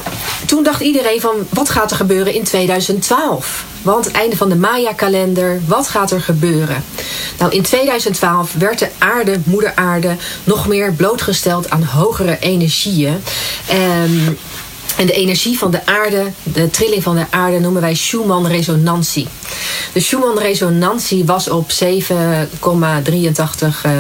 toen 0.46 0.64
dacht 0.64 0.82
iedereen 0.82 1.22
van 1.22 1.36
wat 1.50 1.70
gaat 1.70 1.92
er 1.92 1.98
gebeuren 1.98 2.34
in 2.34 2.44
2012? 2.44 3.66
Want 3.82 4.06
het 4.06 4.14
einde 4.14 4.38
van 4.38 4.50
de 4.50 4.56
Maya-kalender, 4.56 5.62
wat 5.68 5.88
gaat 5.88 6.12
er 6.12 6.22
gebeuren? 6.22 6.84
Nou, 7.40 7.52
in 7.52 7.62
2012 7.62 8.54
werd 8.54 8.80
de 8.80 8.90
aarde, 8.98 9.40
moeder 9.44 9.72
aarde, 9.76 10.16
nog 10.44 10.68
meer 10.68 10.94
blootgesteld 10.94 11.70
aan 11.70 11.84
hogere 11.84 12.38
energieën. 12.40 13.24
Um, 14.04 14.38
en 14.98 15.06
de 15.06 15.14
energie 15.14 15.58
van 15.58 15.72
de 15.72 15.86
aarde, 15.86 16.32
de 16.44 16.70
trilling 16.70 17.04
van 17.04 17.16
de 17.16 17.26
aarde, 17.30 17.60
noemen 17.60 17.82
wij 17.82 17.96
Schumann-resonantie. 17.96 19.28
De 19.94 20.00
Schumann-resonantie 20.00 21.26
was 21.26 21.50
op 21.50 21.72
7,83 21.72 21.78
eh, 23.82 23.92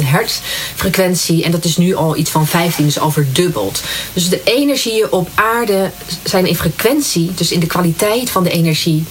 hertz 0.00 0.40
frequentie. 0.74 1.44
En 1.44 1.50
dat 1.50 1.64
is 1.64 1.76
nu 1.76 1.94
al 1.94 2.16
iets 2.16 2.30
van 2.30 2.46
15, 2.46 2.84
dus 2.84 2.98
al 2.98 3.10
verdubbeld. 3.10 3.82
Dus 4.12 4.28
de 4.28 4.40
energieën 4.44 5.12
op 5.12 5.28
aarde 5.34 5.90
zijn 6.22 6.46
in 6.46 6.56
frequentie, 6.56 7.34
dus 7.34 7.52
in 7.52 7.60
de 7.60 7.66
kwaliteit 7.66 8.30
van 8.30 8.42
de 8.42 8.50
energie, 8.50 9.04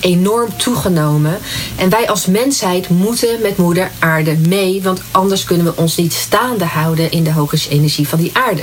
enorm 0.00 0.56
toegenomen. 0.56 1.38
En 1.76 1.90
wij 1.90 2.08
als 2.08 2.26
mensheid 2.26 2.88
moeten 2.88 3.40
met 3.42 3.56
moeder 3.56 3.90
aarde 3.98 4.36
mee, 4.36 4.82
want 4.82 5.02
anders 5.10 5.44
kunnen 5.44 5.66
we 5.66 5.76
ons 5.76 5.96
niet 5.96 6.12
staande 6.12 6.64
houden 6.64 7.10
in 7.10 7.24
de 7.24 7.32
hoge 7.32 7.58
energie 7.68 8.08
van 8.08 8.18
die 8.18 8.30
aarde. 8.32 8.62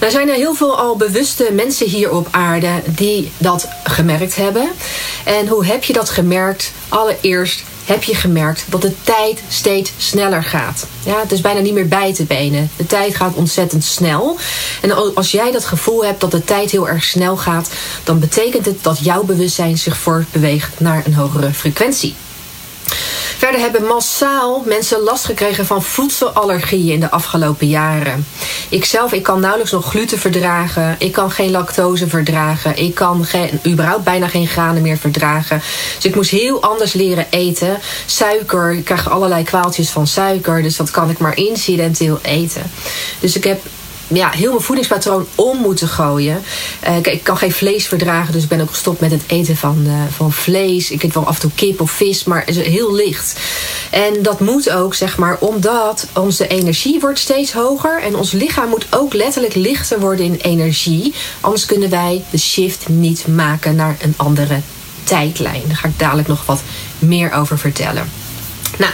Nou 0.00 0.12
zijn 0.12 0.28
er 0.28 0.34
heel 0.34 0.54
veel 0.54 0.78
al 0.78 0.96
bewuste 0.96 1.48
mensen 1.52 1.86
hier 1.86 2.12
op 2.12 2.28
aarde 2.30 2.82
die 2.86 3.32
dat 3.38 3.68
gemerkt 3.84 4.36
hebben. 4.36 4.68
En 5.24 5.48
hoe 5.48 5.64
heb 5.66 5.84
je 5.84 5.92
dat 5.92 6.10
gemerkt? 6.10 6.72
Allereerst 6.88 7.62
heb 7.84 8.02
je 8.02 8.14
gemerkt 8.14 8.64
dat 8.68 8.82
de 8.82 8.92
tijd 9.02 9.42
steeds 9.48 9.92
sneller 9.96 10.44
gaat. 10.44 10.86
Ja, 11.04 11.20
het 11.20 11.32
is 11.32 11.40
bijna 11.40 11.60
niet 11.60 11.74
meer 11.74 11.88
bij 11.88 12.14
te 12.14 12.24
benen. 12.24 12.70
De 12.76 12.86
tijd 12.86 13.14
gaat 13.14 13.34
ontzettend 13.34 13.84
snel. 13.84 14.38
En 14.80 15.14
als 15.14 15.30
jij 15.30 15.50
dat 15.52 15.64
gevoel 15.64 16.04
hebt 16.04 16.20
dat 16.20 16.30
de 16.30 16.44
tijd 16.44 16.70
heel 16.70 16.88
erg 16.88 17.04
snel 17.04 17.36
gaat, 17.36 17.70
dan 18.04 18.18
betekent 18.18 18.66
het 18.66 18.82
dat 18.82 18.98
jouw 18.98 19.22
bewustzijn 19.22 19.78
zich 19.78 19.96
voortbeweegt 19.96 20.80
naar 20.80 21.02
een 21.06 21.14
hogere 21.14 21.52
frequentie. 21.52 22.14
Verder 23.40 23.60
hebben 23.60 23.84
massaal 23.84 24.62
mensen 24.66 25.00
last 25.00 25.24
gekregen 25.24 25.66
van 25.66 25.82
voedselallergieën 25.82 26.92
in 26.92 27.00
de 27.00 27.10
afgelopen 27.10 27.68
jaren. 27.68 28.26
Ikzelf, 28.68 29.12
ik 29.12 29.22
kan 29.22 29.40
nauwelijks 29.40 29.72
nog 29.72 29.90
gluten 29.90 30.18
verdragen. 30.18 30.96
Ik 30.98 31.12
kan 31.12 31.30
geen 31.30 31.50
lactose 31.50 32.08
verdragen. 32.08 32.76
Ik 32.76 32.94
kan 32.94 33.26
überhaupt 33.66 34.04
bijna 34.04 34.28
geen 34.28 34.46
granen 34.46 34.82
meer 34.82 34.96
verdragen. 34.96 35.62
Dus 35.94 36.04
ik 36.04 36.14
moest 36.14 36.30
heel 36.30 36.62
anders 36.62 36.92
leren 36.92 37.26
eten. 37.30 37.78
Suiker, 38.06 38.72
ik 38.72 38.84
krijg 38.84 39.10
allerlei 39.10 39.44
kwaaltjes 39.44 39.90
van 39.90 40.06
suiker. 40.06 40.62
Dus 40.62 40.76
dat 40.76 40.90
kan 40.90 41.10
ik 41.10 41.18
maar 41.18 41.36
incidenteel 41.36 42.18
eten. 42.22 42.70
Dus 43.20 43.36
ik 43.36 43.44
heb 43.44 43.60
ja, 44.12 44.30
heel 44.30 44.50
mijn 44.50 44.62
voedingspatroon 44.62 45.26
om 45.34 45.58
moeten 45.58 45.88
gooien. 45.88 46.42
Uh, 46.88 46.96
ik 46.96 47.22
kan 47.22 47.36
geen 47.36 47.52
vlees 47.52 47.86
verdragen, 47.86 48.32
dus 48.32 48.42
ik 48.42 48.48
ben 48.48 48.60
ook 48.60 48.70
gestopt 48.70 49.00
met 49.00 49.10
het 49.10 49.22
eten 49.26 49.56
van, 49.56 49.82
uh, 49.86 49.92
van 50.10 50.32
vlees. 50.32 50.90
Ik 50.90 51.02
eet 51.02 51.14
wel 51.14 51.26
af 51.26 51.34
en 51.34 51.40
toe 51.40 51.50
kip 51.54 51.80
of 51.80 51.90
vis, 51.90 52.24
maar 52.24 52.44
heel 52.46 52.94
licht. 52.94 53.40
En 53.90 54.22
dat 54.22 54.40
moet 54.40 54.70
ook, 54.70 54.94
zeg 54.94 55.16
maar, 55.16 55.36
omdat 55.40 56.06
onze 56.14 56.46
energie 56.46 57.00
wordt 57.00 57.18
steeds 57.18 57.52
hoger. 57.52 58.02
En 58.02 58.16
ons 58.16 58.32
lichaam 58.32 58.68
moet 58.68 58.86
ook 58.90 59.14
letterlijk 59.14 59.54
lichter 59.54 60.00
worden 60.00 60.24
in 60.24 60.34
energie. 60.34 61.14
Anders 61.40 61.66
kunnen 61.66 61.90
wij 61.90 62.24
de 62.30 62.38
shift 62.38 62.88
niet 62.88 63.26
maken 63.26 63.76
naar 63.76 63.96
een 64.00 64.14
andere 64.16 64.60
tijdlijn. 65.04 65.62
Daar 65.66 65.76
ga 65.76 65.88
ik 65.88 65.98
dadelijk 65.98 66.28
nog 66.28 66.46
wat 66.46 66.62
meer 66.98 67.32
over 67.32 67.58
vertellen. 67.58 68.10
Nou, 68.80 68.92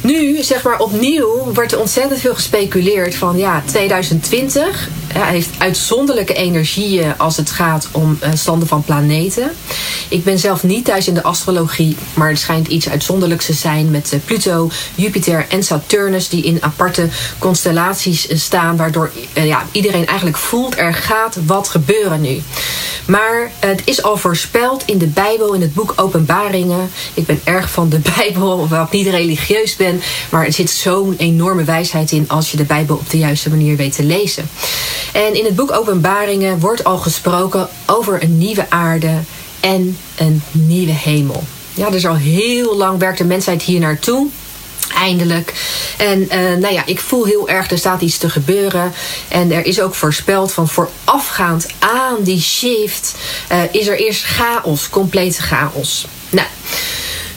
nu, 0.00 0.42
zeg 0.42 0.62
maar 0.62 0.78
opnieuw, 0.78 1.52
wordt 1.54 1.72
er 1.72 1.80
ontzettend 1.80 2.20
veel 2.20 2.34
gespeculeerd 2.34 3.14
van 3.14 3.38
ja, 3.38 3.62
2020 3.66 4.88
ja, 5.14 5.24
heeft 5.24 5.48
uitzonderlijke 5.58 6.34
energieën 6.34 7.18
als 7.18 7.36
het 7.36 7.50
gaat 7.50 7.88
om 7.92 8.18
uh, 8.22 8.28
standen 8.34 8.68
van 8.68 8.82
planeten. 8.82 9.50
Ik 10.08 10.24
ben 10.24 10.38
zelf 10.38 10.62
niet 10.62 10.84
thuis 10.84 11.08
in 11.08 11.14
de 11.14 11.22
astrologie, 11.22 11.96
maar 12.14 12.28
het 12.28 12.38
schijnt 12.38 12.68
iets 12.68 12.88
uitzonderlijks 12.88 13.46
te 13.46 13.52
zijn 13.52 13.90
met 13.90 14.12
uh, 14.12 14.20
Pluto, 14.24 14.70
Jupiter 14.94 15.46
en 15.48 15.62
Saturnus 15.62 16.28
die 16.28 16.44
in 16.44 16.62
aparte 16.62 17.08
constellaties 17.38 18.44
staan, 18.44 18.76
waardoor 18.76 19.10
ja, 19.34 19.66
iedereen 19.72 20.06
eigenlijk 20.06 20.36
voelt 20.36 20.78
er 20.78 20.94
gaat 20.94 21.38
wat 21.46 21.68
gebeuren 21.68 22.20
nu. 22.20 22.42
Maar 23.04 23.52
het 23.58 23.82
is 23.84 24.02
al 24.02 24.16
voorspeld 24.16 24.82
in 24.86 24.98
de 24.98 25.06
Bijbel, 25.06 25.52
in 25.52 25.60
het 25.60 25.74
boek 25.74 25.92
Openbaringen. 25.96 26.90
Ik 27.14 27.26
ben 27.26 27.40
erg 27.44 27.70
van 27.70 27.88
de 27.88 28.00
Bijbel, 28.16 28.68
ik 28.70 28.90
niet 28.90 29.08
religieus 29.12 29.76
ben. 29.76 30.00
Maar 30.30 30.46
er 30.46 30.52
zit 30.52 30.70
zo'n 30.70 31.14
enorme 31.18 31.64
wijsheid 31.64 32.12
in 32.12 32.24
als 32.28 32.50
je 32.50 32.56
de 32.56 32.64
Bijbel 32.64 32.96
op 32.96 33.10
de 33.10 33.18
juiste 33.18 33.50
manier 33.50 33.76
weet 33.76 33.94
te 33.94 34.04
lezen. 34.04 34.50
En 35.12 35.34
in 35.34 35.44
het 35.44 35.56
boek 35.56 35.72
Openbaringen 35.72 36.58
wordt 36.58 36.84
al 36.84 36.98
gesproken 36.98 37.68
over 37.86 38.22
een 38.22 38.38
nieuwe 38.38 38.70
aarde 38.70 39.18
en 39.60 39.98
een 40.16 40.42
nieuwe 40.50 40.92
hemel. 40.92 41.44
Ja, 41.74 41.90
dus 41.90 42.06
al 42.06 42.16
heel 42.16 42.76
lang 42.76 42.98
werkt 42.98 43.18
de 43.18 43.24
mensheid 43.24 43.62
hier 43.62 43.80
naartoe. 43.80 44.26
Eindelijk. 44.94 45.52
En 45.96 46.20
uh, 46.22 46.28
nou 46.58 46.72
ja, 46.74 46.82
ik 46.86 47.00
voel 47.00 47.24
heel 47.24 47.48
erg, 47.48 47.70
er 47.70 47.78
staat 47.78 48.00
iets 48.00 48.18
te 48.18 48.30
gebeuren. 48.30 48.92
En 49.28 49.52
er 49.52 49.66
is 49.66 49.80
ook 49.80 49.94
voorspeld 49.94 50.52
van 50.52 50.68
voorafgaand 50.68 51.66
aan 51.78 52.16
die 52.22 52.40
shift 52.40 53.14
uh, 53.52 53.58
is 53.70 53.86
er 53.86 53.98
eerst 53.98 54.24
chaos, 54.24 54.88
complete 54.90 55.42
chaos. 55.42 56.06
Nou, 56.30 56.46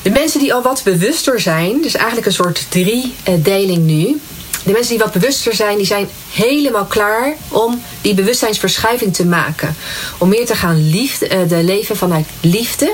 de 0.06 0.12
mensen 0.12 0.40
die 0.40 0.54
al 0.54 0.62
wat 0.62 0.82
bewuster 0.84 1.40
zijn, 1.40 1.82
dus 1.82 1.94
eigenlijk 1.96 2.26
een 2.26 2.34
soort 2.34 2.66
drie-deling 2.70 3.86
nu. 3.86 4.22
De 4.64 4.72
mensen 4.72 4.96
die 4.96 5.04
wat 5.04 5.14
bewuster 5.14 5.54
zijn, 5.56 5.78
die 5.78 5.86
zijn 5.86 6.08
helemaal 6.32 6.86
klaar 6.86 7.34
om 7.48 7.82
die 8.02 8.14
bewustzijnsverschuiving 8.14 9.14
te 9.14 9.26
maken. 9.26 9.76
Om 10.18 10.30
meer 10.30 10.46
te 10.46 10.56
gaan 10.56 10.90
liefde, 10.90 11.30
uh, 11.30 11.50
de 11.50 11.64
leven 11.64 11.98
vanuit 11.98 12.26
liefde, 12.42 12.94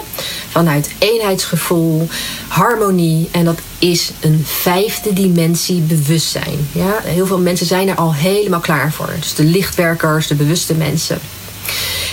vanuit 0.50 0.89
eenheidsgevoel, 0.98 2.08
harmonie. 2.48 3.30
En 3.32 3.46
dat 3.46 3.60
is 3.80 4.12
een 4.20 4.46
vijfde 4.48 5.13
dimensie 5.13 5.82
bewustzijn. 5.82 6.70
Ja? 6.72 7.00
Heel 7.03 7.25
veel 7.25 7.39
mensen 7.39 7.65
zijn 7.65 7.88
er 7.88 7.96
al 7.96 8.13
helemaal 8.13 8.60
klaar 8.60 8.91
voor. 8.91 9.10
Dus 9.20 9.34
de 9.34 9.44
lichtwerkers, 9.44 10.27
de 10.27 10.36
bewuste 10.36 10.74
mensen. 10.74 11.20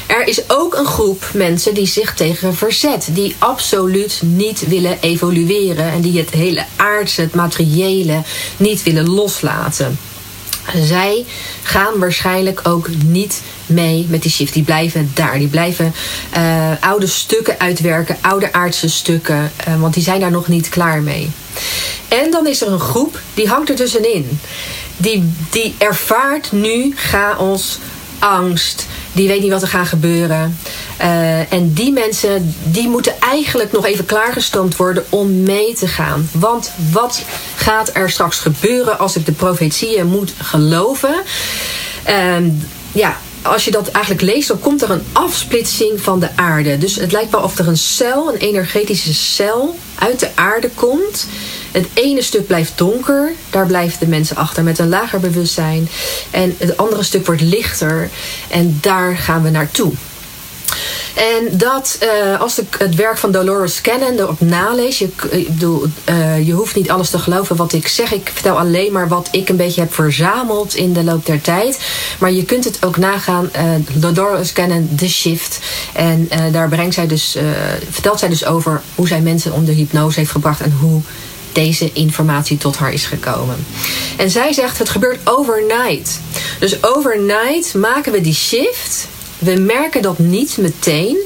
Er 0.09 0.29
is 0.29 0.51
ook 0.51 0.75
een 0.75 0.87
groep 0.87 1.31
mensen 1.33 1.75
die 1.75 1.87
zich 1.87 2.15
tegen 2.15 2.55
verzet. 2.55 3.09
Die 3.11 3.35
absoluut 3.39 4.21
niet 4.25 4.67
willen 4.69 4.99
evolueren. 5.01 5.93
En 5.93 6.01
die 6.01 6.19
het 6.19 6.31
hele 6.31 6.65
aardse, 6.77 7.21
het 7.21 7.35
materiële 7.35 8.23
niet 8.57 8.83
willen 8.83 9.11
loslaten. 9.11 9.99
Zij 10.83 11.25
gaan 11.63 11.99
waarschijnlijk 11.99 12.61
ook 12.63 12.89
niet 13.05 13.43
mee 13.67 14.07
met 14.09 14.23
die 14.23 14.31
shift. 14.31 14.53
Die 14.53 14.63
blijven 14.63 15.11
daar. 15.15 15.39
Die 15.39 15.49
blijven 15.49 15.95
uh, 16.37 16.71
oude 16.81 17.07
stukken 17.07 17.61
uitwerken, 17.61 18.17
oude 18.21 18.53
aardse 18.53 18.89
stukken. 18.89 19.53
Uh, 19.69 19.81
want 19.81 19.95
die 19.95 20.03
zijn 20.03 20.21
daar 20.21 20.31
nog 20.31 20.49
niet 20.49 20.69
klaar 20.69 21.03
mee. 21.03 21.31
En 22.09 22.31
dan 22.31 22.47
is 22.47 22.61
er 22.63 22.73
een 22.73 22.81
groep 22.81 23.21
die 23.35 23.49
hangt 23.49 23.69
er 23.69 23.77
tussenin. 23.77 24.41
Die, 24.97 25.33
die 25.51 25.75
ervaart 25.79 26.53
nu 26.53 26.93
chaos, 26.97 27.79
angst, 28.19 28.87
die 29.13 29.29
weet 29.29 29.43
niet 29.43 29.51
wat 29.51 29.63
er 29.63 29.69
gaat 29.69 29.89
gebeuren. 29.89 30.59
Uh, 31.01 31.53
en 31.53 31.73
die 31.73 31.93
mensen 31.93 32.55
die 32.65 32.89
moeten 32.89 33.21
eigenlijk 33.21 33.73
nog 33.73 33.85
even 33.85 34.05
klaargestoomd 34.05 34.77
worden 34.77 35.05
om 35.09 35.43
mee 35.43 35.75
te 35.75 35.87
gaan. 35.87 36.29
Want 36.33 36.73
wat 36.91 37.23
gaat 37.57 37.91
er 37.93 38.11
straks 38.11 38.39
gebeuren 38.39 38.99
als 38.99 39.17
ik 39.17 39.27
de 39.27 39.33
profetieën 39.33 40.07
moet 40.07 40.33
geloven? 40.39 41.15
Uh, 42.09 42.37
ja, 42.93 43.17
als 43.43 43.65
je 43.65 43.71
dat 43.71 43.89
eigenlijk 43.89 44.25
leest, 44.25 44.49
dan 44.49 44.61
komt 44.61 44.83
er 44.83 44.91
een 44.91 45.07
afsplitsing 45.13 46.01
van 46.01 46.21
de 46.21 46.29
aarde. 46.37 46.79
Dus 46.79 46.97
het 46.97 47.13
lijkt 47.13 47.31
wel 47.31 47.43
of 47.43 47.59
er 47.59 47.69
een 47.69 47.77
cel, 47.77 48.33
een 48.33 48.39
energetische 48.39 49.15
cel, 49.15 49.79
uit 49.99 50.21
de 50.21 50.29
aarde 50.35 50.71
komt. 50.75 51.27
Het 51.71 51.87
ene 51.95 52.23
stuk 52.23 52.47
blijft 52.47 52.73
donker, 52.75 53.33
daar 53.51 53.67
blijven 53.67 53.99
de 53.99 54.07
mensen 54.07 54.37
achter 54.37 54.63
met 54.63 54.79
een 54.79 54.89
lager 54.89 55.21
bewustzijn. 55.21 55.89
En 56.31 56.55
het 56.59 56.77
andere 56.77 57.03
stuk 57.03 57.27
wordt 57.27 57.41
lichter 57.41 58.11
en 58.49 58.79
daar 58.81 59.17
gaan 59.17 59.43
we 59.43 59.51
naartoe. 59.51 59.93
En 61.15 61.59
dat, 61.59 61.99
uh, 62.03 62.41
als 62.41 62.59
ik 62.59 62.77
het 62.79 62.95
werk 62.95 63.19
van 63.19 63.33
Dolores 63.33 63.81
Cannon 63.81 64.19
erop 64.19 64.41
nalees, 64.41 64.99
je, 64.99 65.09
bedoel, 65.49 65.87
uh, 66.09 66.47
je 66.47 66.53
hoeft 66.53 66.75
niet 66.75 66.91
alles 66.91 67.11
te 67.11 67.19
geloven 67.19 67.57
wat 67.57 67.73
ik 67.73 67.89
zeg. 67.89 68.13
Ik 68.13 68.31
vertel 68.33 68.59
alleen 68.59 68.93
maar 68.93 69.09
wat 69.09 69.29
ik 69.31 69.49
een 69.49 69.57
beetje 69.57 69.81
heb 69.81 69.95
verzameld 69.95 70.75
in 70.75 70.93
de 70.93 71.05
loop 71.05 71.27
der 71.27 71.41
tijd. 71.41 71.79
Maar 72.19 72.33
je 72.33 72.45
kunt 72.45 72.65
het 72.65 72.85
ook 72.85 72.97
nagaan, 72.97 73.51
uh, 73.57 73.63
Dolores 73.93 74.53
Cannon, 74.53 74.91
The 74.97 75.09
Shift. 75.09 75.59
En 75.93 76.29
daar 76.53 76.69
brengt 76.69 76.95
zij 76.95 77.07
dus, 77.07 77.37
vertelt 77.91 78.19
zij 78.19 78.29
dus 78.29 78.45
over 78.45 78.83
hoe 78.95 79.09
zij 79.09 79.21
mensen 79.21 79.53
onder 79.53 79.75
hypnose 79.75 80.19
heeft 80.19 80.31
gebracht 80.31 80.61
en 80.61 80.77
hoe 80.81 81.03
deze 81.65 81.91
informatie 81.93 82.59
tot 82.59 82.77
haar 82.77 82.93
is 82.93 83.07
gekomen. 83.07 83.67
En 84.17 84.31
zij 84.31 84.53
zegt: 84.53 84.79
het 84.79 84.89
gebeurt 84.89 85.21
overnight. 85.25 86.21
Dus 86.59 86.85
overnight 86.85 87.75
maken 87.75 88.13
we 88.13 88.21
die 88.21 88.35
shift 88.35 89.09
we 89.39 89.55
merken 89.55 90.03
dat 90.03 90.19
niet 90.19 90.57
meteen, 90.57 91.17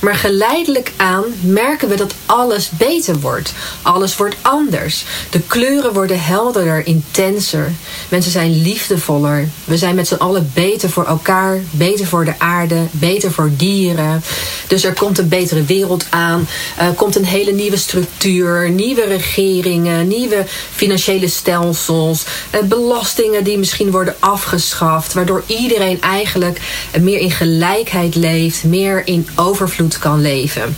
Maar 0.00 0.14
geleidelijk 0.14 0.92
aan 0.96 1.24
merken 1.40 1.88
we 1.88 1.96
dat 1.96 2.14
alles 2.26 2.70
beter 2.70 3.20
wordt. 3.20 3.52
Alles 3.82 4.16
wordt 4.16 4.36
anders. 4.42 5.04
De 5.30 5.40
kleuren 5.40 5.92
worden 5.92 6.22
helderder, 6.22 6.86
intenser. 6.86 7.72
Mensen 8.08 8.32
zijn 8.32 8.62
liefdevoller. 8.62 9.48
We 9.64 9.76
zijn 9.76 9.94
met 9.94 10.08
z'n 10.08 10.14
allen 10.14 10.50
beter 10.54 10.90
voor 10.90 11.04
elkaar, 11.04 11.60
beter 11.70 12.06
voor 12.06 12.24
de 12.24 12.34
aarde, 12.38 12.86
beter 12.90 13.32
voor 13.32 13.50
dieren. 13.56 14.22
Dus 14.66 14.84
er 14.84 14.92
komt 14.92 15.18
een 15.18 15.28
betere 15.28 15.62
wereld 15.62 16.06
aan. 16.10 16.48
Er 16.76 16.92
komt 16.92 17.16
een 17.16 17.24
hele 17.24 17.52
nieuwe 17.52 17.76
structuur, 17.76 18.70
nieuwe 18.70 19.04
regeringen, 19.04 20.08
nieuwe 20.08 20.44
financiële 20.74 21.28
stelsels, 21.28 22.24
eh, 22.50 22.60
belastingen 22.62 23.44
die 23.44 23.58
misschien 23.58 23.90
worden 23.90 24.16
afgeschaft, 24.18 25.12
waardoor 25.12 25.42
iedereen 25.46 26.00
eigenlijk 26.00 26.60
meer 27.00 27.18
in 27.18 27.30
gelijkheid 27.30 28.14
leeft, 28.14 28.64
meer 28.64 29.06
in 29.06 29.28
overvloed 29.34 29.85
kan 29.98 30.20
leven. 30.20 30.76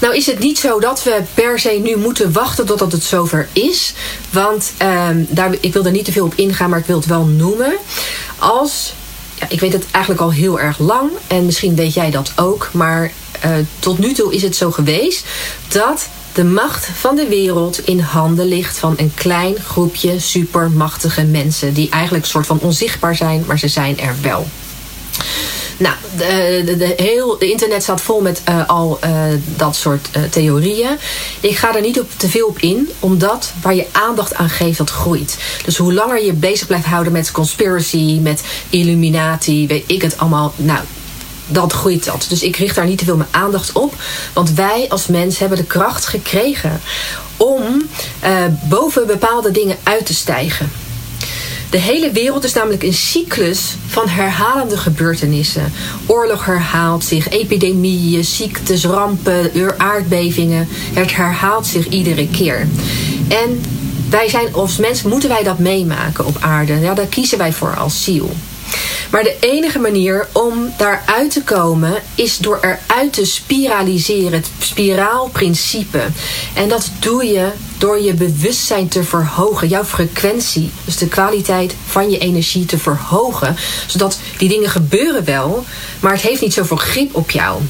Nou 0.00 0.16
is 0.16 0.26
het 0.26 0.38
niet 0.38 0.58
zo 0.58 0.80
dat 0.80 1.02
we 1.02 1.22
per 1.34 1.58
se 1.58 1.80
nu 1.82 1.96
moeten 1.96 2.32
wachten 2.32 2.66
totdat 2.66 2.92
het 2.92 3.02
zover 3.02 3.48
is. 3.52 3.94
Want 4.30 4.72
ehm, 4.76 5.24
daar, 5.28 5.54
ik 5.60 5.72
wil 5.72 5.84
er 5.84 5.90
niet 5.90 6.04
te 6.04 6.12
veel 6.12 6.24
op 6.24 6.34
ingaan, 6.34 6.70
maar 6.70 6.78
ik 6.78 6.86
wil 6.86 6.96
het 6.96 7.06
wel 7.06 7.24
noemen. 7.24 7.76
Als, 8.38 8.94
ja, 9.34 9.46
ik 9.48 9.60
weet 9.60 9.72
het 9.72 9.84
eigenlijk 9.90 10.24
al 10.24 10.32
heel 10.32 10.60
erg 10.60 10.78
lang 10.78 11.10
en 11.26 11.46
misschien 11.46 11.74
weet 11.74 11.94
jij 11.94 12.10
dat 12.10 12.32
ook. 12.36 12.68
Maar 12.72 13.12
uh, 13.44 13.50
tot 13.78 13.98
nu 13.98 14.12
toe 14.12 14.34
is 14.34 14.42
het 14.42 14.56
zo 14.56 14.70
geweest 14.70 15.26
dat 15.68 16.08
de 16.32 16.44
macht 16.44 16.88
van 16.94 17.16
de 17.16 17.28
wereld 17.28 17.86
in 17.86 18.00
handen 18.00 18.46
ligt 18.46 18.78
van 18.78 18.94
een 18.96 19.12
klein 19.14 19.54
groepje 19.64 20.20
supermachtige 20.20 21.24
mensen. 21.24 21.74
Die 21.74 21.90
eigenlijk 21.90 22.24
een 22.24 22.30
soort 22.30 22.46
van 22.46 22.60
onzichtbaar 22.60 23.16
zijn, 23.16 23.44
maar 23.46 23.58
ze 23.58 23.68
zijn 23.68 24.00
er 24.00 24.14
wel. 24.22 24.46
Nou, 25.76 25.94
de, 26.16 26.74
de, 26.78 26.94
heel, 26.96 27.38
internet 27.38 27.82
staat 27.82 28.00
vol 28.00 28.20
met 28.20 28.42
uh, 28.48 28.68
al 28.68 28.98
uh, 29.04 29.10
dat 29.56 29.76
soort 29.76 30.08
uh, 30.16 30.22
theorieën. 30.22 30.98
Ik 31.40 31.56
ga 31.56 31.74
er 31.74 31.80
niet 31.80 32.00
te 32.16 32.28
veel 32.28 32.46
op 32.46 32.58
in, 32.58 32.90
omdat 33.00 33.52
waar 33.62 33.74
je 33.74 33.86
aandacht 33.92 34.34
aan 34.34 34.50
geeft, 34.50 34.78
dat 34.78 34.90
groeit. 34.90 35.36
Dus 35.64 35.76
hoe 35.76 35.92
langer 35.92 36.24
je 36.24 36.32
bezig 36.32 36.66
blijft 36.66 36.86
houden 36.86 37.12
met 37.12 37.30
conspiracy, 37.30 38.18
met 38.22 38.42
illuminati, 38.70 39.66
weet 39.66 39.84
ik 39.86 40.02
het 40.02 40.18
allemaal. 40.18 40.52
Nou, 40.56 40.80
dat 41.46 41.72
groeit 41.72 42.04
dat. 42.04 42.26
Dus 42.28 42.42
ik 42.42 42.56
richt 42.56 42.74
daar 42.74 42.86
niet 42.86 42.98
te 42.98 43.04
veel 43.04 43.16
mijn 43.16 43.28
aandacht 43.30 43.72
op. 43.72 43.94
Want 44.32 44.50
wij 44.50 44.86
als 44.88 45.06
mens 45.06 45.38
hebben 45.38 45.58
de 45.58 45.64
kracht 45.64 46.06
gekregen 46.06 46.80
om 47.36 47.88
boven 48.68 49.06
bepaalde 49.06 49.50
dingen 49.50 49.76
uit 49.82 50.06
te 50.06 50.14
stijgen. 50.14 50.70
De 51.76 51.82
hele 51.82 52.12
wereld 52.12 52.44
is 52.44 52.52
namelijk 52.52 52.82
een 52.82 52.94
cyclus 52.94 53.74
van 53.86 54.08
herhalende 54.08 54.76
gebeurtenissen. 54.76 55.72
Oorlog 56.06 56.44
herhaalt 56.44 57.04
zich, 57.04 57.28
epidemieën, 57.28 58.24
ziektes, 58.24 58.84
rampen, 58.84 59.50
aardbevingen. 59.76 60.68
Het 60.70 61.16
herhaalt 61.16 61.66
zich 61.66 61.88
iedere 61.88 62.28
keer. 62.28 62.68
En 63.28 63.60
wij 64.10 64.28
zijn 64.28 64.54
als 64.54 64.76
mens 64.76 65.02
moeten 65.02 65.28
wij 65.28 65.42
dat 65.42 65.58
meemaken 65.58 66.26
op 66.26 66.36
aarde. 66.40 66.78
Ja, 66.80 66.94
daar 66.94 67.06
kiezen 67.06 67.38
wij 67.38 67.52
voor 67.52 67.76
als 67.76 68.04
ziel. 68.04 68.30
Maar 69.10 69.22
de 69.22 69.36
enige 69.40 69.78
manier 69.78 70.28
om 70.32 70.72
daaruit 70.76 71.30
te 71.30 71.42
komen 71.42 72.02
is 72.14 72.38
door 72.38 72.58
eruit 72.60 73.12
te 73.12 73.24
spiraliseren. 73.24 74.32
Het 74.32 74.50
spiraalprincipe. 74.58 76.02
En 76.54 76.68
dat 76.68 76.90
doe 76.98 77.24
je 77.24 77.48
door 77.78 78.00
je 78.00 78.14
bewustzijn 78.14 78.88
te 78.88 79.04
verhogen. 79.04 79.68
Jouw 79.68 79.84
frequentie. 79.84 80.70
Dus 80.84 80.96
de 80.96 81.08
kwaliteit 81.08 81.74
van 81.86 82.10
je 82.10 82.18
energie 82.18 82.64
te 82.64 82.78
verhogen. 82.78 83.56
Zodat 83.86 84.18
die 84.36 84.48
dingen 84.48 84.70
gebeuren 84.70 85.24
wel. 85.24 85.64
Maar 86.00 86.12
het 86.12 86.20
heeft 86.20 86.40
niet 86.40 86.54
zoveel 86.54 86.76
grip 86.76 87.14
op 87.14 87.30
jou. 87.30 87.62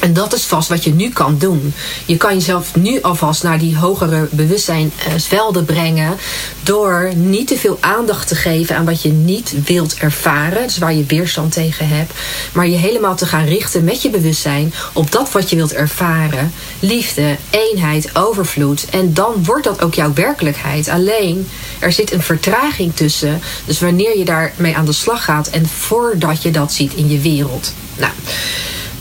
En 0.00 0.12
dat 0.12 0.34
is 0.34 0.42
vast 0.42 0.68
wat 0.68 0.84
je 0.84 0.94
nu 0.94 1.10
kan 1.10 1.38
doen. 1.38 1.74
Je 2.04 2.16
kan 2.16 2.34
jezelf 2.34 2.74
nu 2.74 3.02
alvast 3.02 3.42
naar 3.42 3.58
die 3.58 3.76
hogere 3.76 4.28
bewustzijnsvelden 4.30 5.64
brengen. 5.64 6.16
Door 6.62 7.10
niet 7.14 7.46
te 7.46 7.56
veel 7.56 7.78
aandacht 7.80 8.28
te 8.28 8.34
geven 8.34 8.76
aan 8.76 8.84
wat 8.84 9.02
je 9.02 9.12
niet 9.12 9.54
wilt 9.64 9.94
ervaren. 9.94 10.62
Dus 10.62 10.78
waar 10.78 10.94
je 10.94 11.04
weerstand 11.04 11.52
tegen 11.52 11.88
hebt. 11.88 12.12
Maar 12.52 12.68
je 12.68 12.76
helemaal 12.76 13.16
te 13.16 13.26
gaan 13.26 13.44
richten 13.44 13.84
met 13.84 14.02
je 14.02 14.10
bewustzijn 14.10 14.74
op 14.92 15.12
dat 15.12 15.32
wat 15.32 15.50
je 15.50 15.56
wilt 15.56 15.72
ervaren. 15.72 16.52
Liefde, 16.80 17.36
eenheid, 17.50 18.10
overvloed. 18.16 18.84
En 18.90 19.14
dan 19.14 19.44
wordt 19.44 19.64
dat 19.64 19.82
ook 19.82 19.94
jouw 19.94 20.12
werkelijkheid. 20.12 20.88
Alleen 20.88 21.48
er 21.78 21.92
zit 21.92 22.12
een 22.12 22.22
vertraging 22.22 22.96
tussen. 22.96 23.40
Dus 23.64 23.80
wanneer 23.80 24.18
je 24.18 24.24
daarmee 24.24 24.76
aan 24.76 24.86
de 24.86 24.92
slag 24.92 25.24
gaat 25.24 25.48
en 25.48 25.66
voordat 25.66 26.42
je 26.42 26.50
dat 26.50 26.72
ziet 26.72 26.94
in 26.94 27.08
je 27.08 27.20
wereld. 27.20 27.72
Nou. 27.96 28.12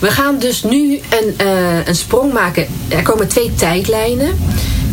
We 0.03 0.11
gaan 0.11 0.39
dus 0.39 0.63
nu 0.63 0.99
een, 1.09 1.35
uh, 1.41 1.85
een 1.85 1.95
sprong 1.95 2.33
maken. 2.33 2.67
Er 2.87 3.01
komen 3.01 3.27
twee 3.27 3.53
tijdlijnen. 3.53 4.39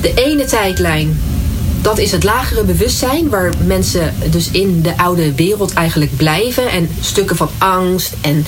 De 0.00 0.14
ene 0.14 0.44
tijdlijn, 0.44 1.20
dat 1.82 1.98
is 1.98 2.12
het 2.12 2.24
lagere 2.24 2.64
bewustzijn, 2.64 3.28
waar 3.28 3.52
mensen 3.66 4.14
dus 4.30 4.50
in 4.50 4.82
de 4.82 4.96
oude 4.96 5.34
wereld 5.34 5.72
eigenlijk 5.72 6.16
blijven. 6.16 6.70
En 6.70 6.90
stukken 7.00 7.36
van 7.36 7.50
angst 7.58 8.12
en 8.20 8.36
uh, 8.36 8.44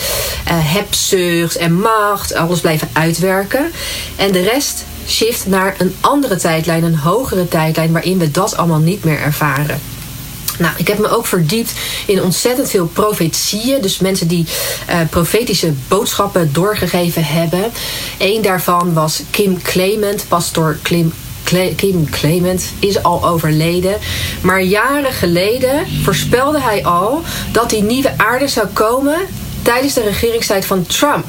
hebzucht 0.47 1.57
en 1.57 1.81
macht, 1.81 2.35
alles 2.35 2.61
blijven 2.61 2.89
uitwerken. 2.93 3.71
En 4.17 4.33
de 4.33 4.43
rest 4.43 4.85
shift 5.07 5.47
naar 5.47 5.75
een 5.79 5.95
andere 6.01 6.37
tijdlijn, 6.37 6.85
een 6.85 6.99
hogere 6.99 7.49
tijdlijn, 7.49 7.93
waarin 7.93 8.19
we 8.19 8.31
dat 8.31 8.57
allemaal 8.57 8.79
niet 8.79 9.05
meer 9.05 9.21
ervaren. 9.21 9.81
Nou, 10.63 10.75
ik 10.77 10.89
heb 10.89 10.99
me 10.99 11.09
ook 11.09 11.27
verdiept 11.27 11.73
in 12.07 12.23
ontzettend 12.23 12.71
veel 12.71 12.87
profetieën. 12.87 13.81
Dus 13.81 13.99
mensen 13.99 14.29
die 14.29 14.47
uh, 14.91 15.01
profetische 15.11 15.73
boodschappen 15.89 16.53
doorgegeven 16.53 17.25
hebben. 17.25 17.73
Eén 18.19 18.43
daarvan 18.43 18.93
was 18.93 19.23
Kim 19.31 19.63
Clement, 19.63 20.25
pastor 20.29 20.79
Kim 20.83 21.13
Kim 21.77 22.11
Clement 22.11 22.73
is 22.79 23.03
al 23.03 23.27
overleden. 23.27 23.99
Maar 24.43 24.63
jaren 24.63 25.13
geleden 25.13 25.87
voorspelde 26.03 26.61
hij 26.61 26.85
al 26.85 27.23
dat 27.53 27.71
die 27.71 27.83
nieuwe 27.83 28.13
aarde 28.17 28.49
zou 28.49 28.67
komen 28.67 29.19
tijdens 29.63 29.95
de 29.95 30.03
regeringstijd 30.03 30.65
van 30.65 30.87
Trump. 30.87 31.27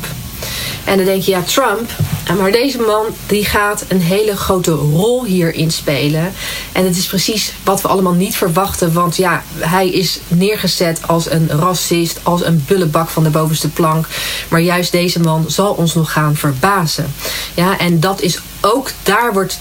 En 0.84 0.98
dan 0.98 1.06
denk 1.06 1.24
je, 1.24 1.32
ja, 1.32 1.42
Trump. 1.42 1.90
Maar 2.38 2.52
deze 2.52 2.80
man 2.80 3.06
die 3.28 3.46
gaat 3.46 3.86
een 3.88 4.02
hele 4.02 4.38
grote 4.38 4.72
rol 4.72 5.26
hierin 5.26 5.72
spelen. 5.72 6.34
En 6.72 6.86
het 6.86 6.98
is 6.98 7.06
precies 7.06 7.54
wat 7.64 7.82
we 7.82 7.88
allemaal 7.88 8.14
niet 8.14 8.36
verwachten. 8.36 8.94
Want 8.94 9.16
ja, 9.16 9.44
hij 9.58 9.90
is 9.90 10.20
neergezet 10.28 11.00
als 11.08 11.32
een 11.32 11.50
racist, 11.50 12.20
als 12.24 12.46
een 12.46 12.64
bullebak 12.68 13.10
van 13.10 13.24
de 13.24 13.30
bovenste 13.30 13.70
plank. 13.70 14.08
Maar 14.50 14.62
juist 14.62 14.92
deze 14.92 15.20
man 15.20 15.46
zal 15.48 15.74
ons 15.74 15.94
nog 15.94 16.12
gaan 16.12 16.36
verbazen. 16.36 17.14
Ja, 17.54 17.80
en 17.80 18.00
dat 18.00 18.22
is 18.22 18.40
ook, 18.62 18.92
daar 19.04 19.34
wordt 19.34 19.60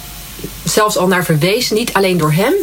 zelfs 0.64 0.96
al 0.96 1.06
naar 1.06 1.24
verwezen. 1.24 1.76
Niet 1.76 1.92
alleen 1.92 2.18
door 2.18 2.32
hem, 2.32 2.54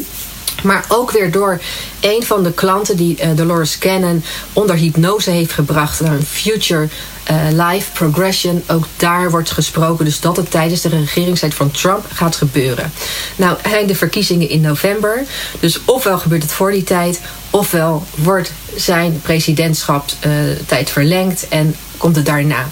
maar 0.64 0.86
ook 0.88 1.12
weer 1.12 1.32
door 1.32 1.62
een 2.00 2.24
van 2.26 2.44
de 2.44 2.52
klanten 2.52 2.98
die 2.98 3.18
uh, 3.22 3.28
Dolores 3.36 3.78
Cannon 3.78 4.24
onder 4.54 4.76
hypnose 4.76 5.30
heeft 5.30 5.52
gebracht 5.52 6.00
naar 6.00 6.14
een 6.14 6.26
future 6.26 6.88
uh, 7.32 7.68
life 7.72 7.92
progression. 7.92 8.64
Ook 8.68 8.86
daar 8.96 9.32
wordt 9.32 9.52
gesproken 9.52 10.06
dus 10.06 10.20
dat 10.20 10.38
het 10.38 10.52
tijdens 10.52 10.82
de 10.82 10.90
regeringstijd 10.90 11.54
van 11.54 11.72
Trump 11.72 12.06
gaat 12.14 12.36
gebeuren. 12.36 12.92
Nou, 13.36 13.58
zijn 13.70 13.88
de 13.88 13.96
verkiezingen 13.96 14.50
in 14.50 14.62
november. 14.62 15.26
Dus 15.60 15.80
ofwel 15.86 16.18
gebeurt 16.18 16.42
het 16.42 16.52
voor 16.52 16.72
die 16.72 16.84
tijd, 16.84 17.22
ofwel 17.50 18.04
wordt 18.16 18.52
zijn 18.76 19.22
presidentschap 19.22 20.10
uh, 20.26 20.32
tijd 20.66 20.90
verlengd 20.90 21.48
en 21.48 21.76
komt 21.98 22.16
het 22.16 22.26
daarna. 22.26 22.68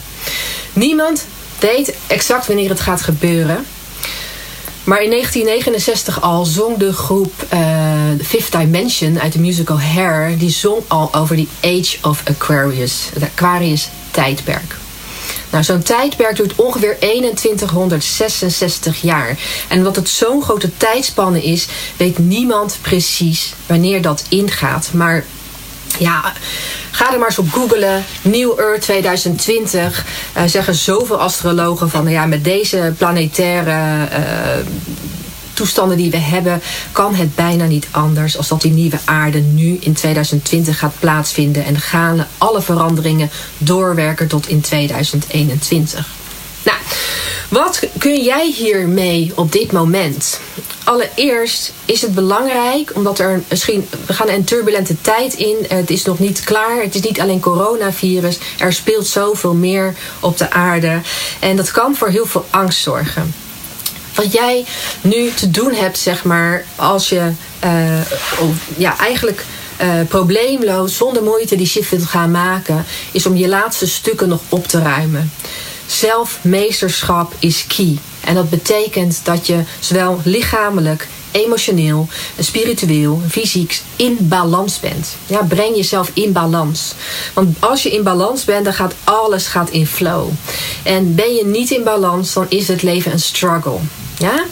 Niemand 0.73 1.26
weet 1.60 1.95
exact 2.08 2.47
wanneer 2.47 2.69
het 2.69 2.80
gaat 2.80 3.02
gebeuren. 3.02 3.65
Maar 4.88 5.04
in 5.04 5.10
1969 5.10 6.21
al 6.21 6.45
zong 6.45 6.78
de 6.78 6.93
groep 6.93 7.34
uh, 7.54 7.60
Fifth 8.23 8.52
Dimension 8.52 9.19
uit 9.19 9.34
de 9.34 9.39
musical 9.39 9.80
Hair... 9.80 10.38
die 10.38 10.50
zong 10.50 10.82
al 10.88 11.13
over 11.13 11.36
die 11.36 11.47
Age 11.62 11.97
of 12.02 12.21
Aquarius, 12.26 13.10
het 13.13 13.23
Aquarius-tijdperk. 13.23 14.76
Nou, 15.50 15.63
zo'n 15.63 15.82
tijdperk 15.82 16.36
duurt 16.36 16.56
ongeveer 16.56 16.97
2166 17.00 19.02
jaar. 19.02 19.38
En 19.67 19.84
wat 19.84 19.95
het 19.95 20.10
zo'n 20.10 20.43
grote 20.43 20.78
tijdspanne 20.78 21.43
is, 21.43 21.67
weet 21.97 22.17
niemand 22.17 22.78
precies 22.82 23.54
wanneer 23.65 24.02
dat 24.02 24.23
ingaat. 24.30 24.89
Maar 24.93 25.26
ja, 25.99 26.33
ga 26.91 27.13
er 27.13 27.19
maar 27.19 27.27
eens 27.27 27.39
op 27.39 27.51
googlen. 27.51 28.05
New 28.21 28.60
Earth 28.60 28.81
2020. 28.81 30.05
Uh, 30.38 30.43
zeggen 30.45 30.75
zoveel 30.75 31.19
astrologen 31.19 31.89
van 31.89 32.10
ja, 32.10 32.25
met 32.25 32.43
deze 32.43 32.93
planetaire 32.97 34.07
uh, 34.10 34.65
toestanden 35.53 35.97
die 35.97 36.12
we 36.12 36.17
hebben, 36.17 36.62
kan 36.91 37.15
het 37.15 37.36
bijna 37.36 37.65
niet 37.65 37.88
anders 37.91 38.38
als 38.38 38.47
dat 38.47 38.62
die 38.62 38.71
nieuwe 38.71 38.99
aarde 39.05 39.39
nu 39.39 39.77
in 39.79 39.93
2020 39.93 40.79
gaat 40.79 40.93
plaatsvinden. 40.99 41.65
En 41.65 41.79
gaan 41.79 42.27
alle 42.38 42.62
veranderingen 42.62 43.29
doorwerken 43.57 44.27
tot 44.27 44.47
in 44.47 44.62
2021. 44.62 46.16
Nou, 46.67 46.80
wat 47.49 47.80
kun 47.97 48.23
jij 48.23 48.51
hiermee 48.51 49.32
op 49.36 49.51
dit 49.51 49.71
moment? 49.71 50.39
Allereerst 50.84 51.73
is 51.86 52.01
het 52.01 52.15
belangrijk, 52.15 52.91
omdat 52.95 53.19
er 53.19 53.41
misschien, 53.49 53.89
we 54.06 54.13
gaan 54.13 54.30
een 54.30 54.43
turbulente 54.43 55.01
tijd 55.01 55.34
in. 55.34 55.65
Het 55.67 55.89
is 55.89 56.03
nog 56.03 56.19
niet 56.19 56.43
klaar. 56.43 56.82
Het 56.82 56.95
is 56.95 57.01
niet 57.01 57.19
alleen 57.19 57.39
coronavirus. 57.39 58.38
Er 58.58 58.73
speelt 58.73 59.08
zoveel 59.08 59.53
meer 59.53 59.95
op 60.19 60.38
de 60.38 60.51
aarde. 60.51 61.01
En 61.39 61.56
dat 61.56 61.71
kan 61.71 61.95
voor 61.95 62.10
heel 62.10 62.25
veel 62.25 62.45
angst 62.49 62.82
zorgen. 62.82 63.34
Wat 64.15 64.34
jij 64.34 64.65
nu 65.01 65.32
te 65.32 65.51
doen 65.51 65.73
hebt, 65.73 65.97
zeg 65.97 66.23
maar, 66.23 66.65
als 66.75 67.10
je 67.10 67.32
uh, 67.65 68.01
ja, 68.77 68.97
eigenlijk 68.97 69.45
uh, 69.82 69.88
probleemloos, 70.08 70.97
zonder 70.97 71.23
moeite 71.23 71.56
die 71.56 71.67
shift 71.67 71.89
wilt 71.89 72.06
gaan 72.06 72.32
maken, 72.32 72.86
is 73.12 73.25
om 73.25 73.36
je 73.36 73.47
laatste 73.47 73.88
stukken 73.88 74.30
nog 74.30 74.41
op 74.49 74.67
te 74.67 74.82
ruimen. 74.82 75.32
Zelfmeesterschap 75.88 77.34
is 77.39 77.67
key. 77.67 77.97
En 78.21 78.36
dat 78.36 78.50
betekent 78.50 79.19
dat 79.23 79.47
je 79.47 79.63
zowel 79.80 80.19
lichamelijk, 80.23 81.08
emotioneel, 81.32 82.08
spiritueel, 82.39 83.21
fysiek 83.30 83.82
in 83.95 84.17
balans 84.21 84.80
bent. 84.80 85.15
Ja, 85.26 85.43
breng 85.43 85.76
jezelf 85.76 86.12
in 86.13 86.32
balans. 86.32 86.93
Want 87.34 87.58
als 87.60 87.84
je 87.84 87.91
in 87.91 88.04
balans 88.04 88.45
bent, 88.45 88.65
dan 88.65 88.73
gaat 88.73 88.93
alles 89.04 89.47
gaat 89.47 89.69
in 89.69 89.88
flow. 89.88 90.30
En 90.84 91.15
ben 91.15 91.34
je 91.34 91.45
niet 91.45 91.71
in 91.71 91.84
balans, 91.84 92.34
dan 92.34 92.45
is 92.50 92.67
het 92.67 92.82
leven 92.82 93.12
een 93.12 93.19
struggle. 93.19 93.80
Ja? 94.17 94.43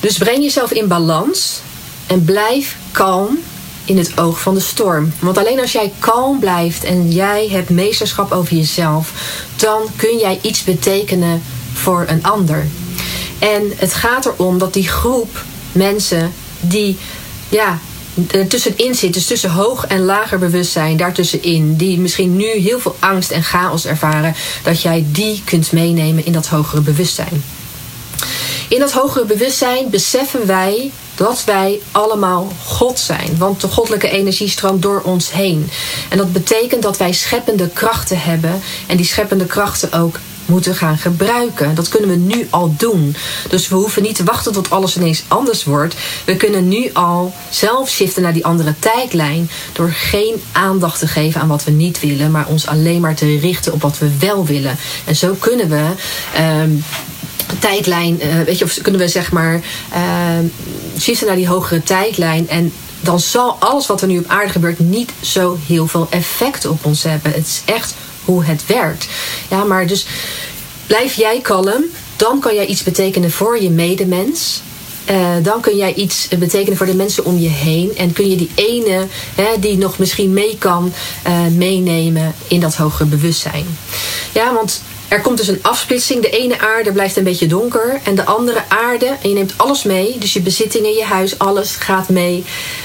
Dus 0.00 0.18
breng 0.18 0.42
jezelf 0.42 0.72
in 0.72 0.88
balans 0.88 1.60
en 2.06 2.24
blijf 2.24 2.76
kalm 2.92 3.38
in 3.84 3.98
het 3.98 4.18
oog 4.18 4.40
van 4.40 4.54
de 4.54 4.60
storm. 4.60 5.12
Want 5.18 5.38
alleen 5.38 5.60
als 5.60 5.72
jij 5.72 5.92
kalm 5.98 6.38
blijft 6.38 6.84
en 6.84 7.10
jij 7.12 7.48
hebt 7.48 7.70
meesterschap 7.70 8.32
over 8.32 8.56
jezelf, 8.56 9.12
dan 9.56 9.82
kun 9.96 10.18
jij 10.18 10.38
iets 10.42 10.64
betekenen 10.64 11.42
voor 11.72 12.04
een 12.08 12.22
ander. 12.22 12.66
En 13.38 13.72
het 13.76 13.94
gaat 13.94 14.26
erom 14.26 14.58
dat 14.58 14.72
die 14.72 14.88
groep 14.88 15.44
mensen 15.72 16.32
die 16.60 16.98
ja, 17.48 17.78
tussenin 18.48 18.94
zit, 18.94 19.14
dus 19.14 19.26
tussen 19.26 19.50
hoog 19.50 19.86
en 19.86 20.04
lager 20.04 20.38
bewustzijn, 20.38 20.96
daartussenin, 20.96 21.76
die 21.76 21.98
misschien 21.98 22.36
nu 22.36 22.46
heel 22.46 22.80
veel 22.80 22.96
angst 22.98 23.30
en 23.30 23.42
chaos 23.42 23.86
ervaren, 23.86 24.34
dat 24.62 24.82
jij 24.82 25.04
die 25.08 25.42
kunt 25.44 25.72
meenemen 25.72 26.24
in 26.26 26.32
dat 26.32 26.46
hogere 26.46 26.80
bewustzijn. 26.80 27.44
In 28.68 28.78
dat 28.78 28.92
hogere 28.92 29.24
bewustzijn 29.24 29.90
beseffen 29.90 30.46
wij 30.46 30.90
dat 31.14 31.44
wij 31.44 31.80
allemaal 31.90 32.52
God 32.64 32.98
zijn. 32.98 33.38
Want 33.38 33.60
de 33.60 33.68
goddelijke 33.68 34.10
energie 34.10 34.48
stroomt 34.48 34.82
door 34.82 35.02
ons 35.04 35.32
heen. 35.32 35.70
En 36.08 36.18
dat 36.18 36.32
betekent 36.32 36.82
dat 36.82 36.96
wij 36.96 37.12
scheppende 37.12 37.68
krachten 37.68 38.20
hebben. 38.20 38.60
En 38.86 38.96
die 38.96 39.06
scheppende 39.06 39.46
krachten 39.46 39.92
ook 39.92 40.18
moeten 40.46 40.74
gaan 40.74 40.98
gebruiken. 40.98 41.74
Dat 41.74 41.88
kunnen 41.88 42.10
we 42.10 42.16
nu 42.16 42.46
al 42.50 42.74
doen. 42.76 43.16
Dus 43.48 43.68
we 43.68 43.74
hoeven 43.74 44.02
niet 44.02 44.16
te 44.16 44.24
wachten 44.24 44.52
tot 44.52 44.70
alles 44.70 44.96
ineens 44.96 45.22
anders 45.28 45.64
wordt. 45.64 45.94
We 46.24 46.36
kunnen 46.36 46.68
nu 46.68 46.90
al 46.92 47.34
zelf 47.50 47.90
shiften 47.90 48.22
naar 48.22 48.32
die 48.32 48.46
andere 48.46 48.74
tijdlijn. 48.78 49.50
Door 49.72 49.90
geen 49.90 50.42
aandacht 50.52 50.98
te 50.98 51.06
geven 51.06 51.40
aan 51.40 51.48
wat 51.48 51.64
we 51.64 51.70
niet 51.70 52.00
willen. 52.00 52.30
Maar 52.30 52.46
ons 52.46 52.66
alleen 52.66 53.00
maar 53.00 53.14
te 53.14 53.38
richten 53.38 53.72
op 53.72 53.82
wat 53.82 53.98
we 53.98 54.18
wel 54.18 54.46
willen. 54.46 54.76
En 55.04 55.16
zo 55.16 55.34
kunnen 55.38 55.68
we. 55.68 55.90
Um, 56.62 56.84
tijdlijn, 57.58 58.20
uh, 58.22 58.42
weet 58.42 58.58
je, 58.58 58.64
of 58.64 58.78
kunnen 58.82 59.00
we 59.00 59.08
zeg 59.08 59.32
maar 59.32 59.60
uh, 59.92 61.26
naar 61.26 61.36
die 61.36 61.48
hogere 61.48 61.82
tijdlijn. 61.82 62.48
En 62.48 62.72
dan 63.00 63.20
zal 63.20 63.56
alles 63.58 63.86
wat 63.86 64.00
er 64.00 64.08
nu 64.08 64.18
op 64.18 64.28
aarde 64.28 64.52
gebeurt 64.52 64.78
niet 64.78 65.12
zo 65.20 65.58
heel 65.66 65.86
veel 65.86 66.06
effect 66.10 66.66
op 66.66 66.84
ons 66.84 67.02
hebben. 67.02 67.32
Het 67.32 67.46
is 67.46 67.62
echt 67.64 67.94
hoe 68.24 68.44
het 68.44 68.66
werkt. 68.66 69.06
Ja, 69.50 69.64
maar 69.64 69.86
dus 69.86 70.06
blijf 70.86 71.14
jij 71.14 71.40
kalm, 71.40 71.84
dan 72.16 72.40
kan 72.40 72.54
jij 72.54 72.66
iets 72.66 72.82
betekenen 72.82 73.30
voor 73.30 73.62
je 73.62 73.70
medemens. 73.70 74.62
Uh, 75.10 75.26
dan 75.42 75.60
kun 75.60 75.76
jij 75.76 75.94
iets 75.94 76.28
betekenen 76.28 76.76
voor 76.76 76.86
de 76.86 76.94
mensen 76.94 77.24
om 77.24 77.38
je 77.38 77.48
heen. 77.48 77.96
En 77.96 78.12
kun 78.12 78.30
je 78.30 78.36
die 78.36 78.50
ene 78.54 79.06
hè, 79.34 79.58
die 79.60 79.78
nog 79.78 79.98
misschien 79.98 80.32
mee 80.32 80.56
kan, 80.58 80.92
uh, 81.26 81.46
meenemen 81.56 82.34
in 82.48 82.60
dat 82.60 82.74
hogere 82.74 83.08
bewustzijn. 83.08 83.66
Ja, 84.32 84.54
want 84.54 84.82
er 85.08 85.20
komt 85.20 85.38
dus 85.38 85.48
een 85.48 85.62
afsplitsing. 85.62 86.22
De 86.22 86.30
ene 86.30 86.60
aarde 86.60 86.92
blijft 86.92 87.16
een 87.16 87.24
beetje 87.24 87.46
donker. 87.46 88.00
En 88.02 88.14
de 88.14 88.24
andere 88.24 88.62
aarde, 88.68 89.06
en 89.06 89.28
je 89.28 89.34
neemt 89.34 89.54
alles 89.56 89.82
mee. 89.82 90.18
Dus 90.18 90.32
je 90.32 90.40
bezittingen, 90.40 90.92
je 90.92 91.04
huis, 91.04 91.38
alles 91.38 91.74
gaat 91.74 92.08
mee. 92.08 92.44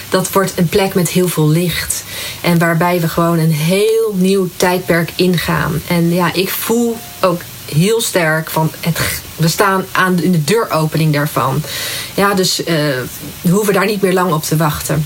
Dat 0.09 0.31
wordt 0.31 0.53
een 0.55 0.69
plek 0.69 0.93
met 0.93 1.09
heel 1.09 1.27
veel 1.27 1.49
licht. 1.49 2.03
En 2.41 2.59
waarbij 2.59 3.01
we 3.01 3.07
gewoon 3.07 3.39
een 3.39 3.53
heel 3.53 4.13
nieuw 4.15 4.49
tijdperk 4.55 5.11
ingaan. 5.15 5.81
En 5.87 6.13
ja, 6.13 6.33
ik 6.33 6.49
voel 6.49 6.97
ook 7.21 7.41
heel 7.75 8.01
sterk 8.01 8.49
van 8.49 8.71
het, 8.79 8.99
we 9.35 9.47
staan 9.47 9.85
aan 9.91 10.21
in 10.21 10.31
de 10.31 10.43
deuropening 10.43 11.13
daarvan. 11.13 11.63
Ja, 12.13 12.33
dus 12.33 12.59
uh, 12.59 12.65
we 13.41 13.51
hoeven 13.51 13.73
daar 13.73 13.85
niet 13.85 14.01
meer 14.01 14.13
lang 14.13 14.33
op 14.33 14.43
te 14.43 14.55
wachten. 14.55 15.05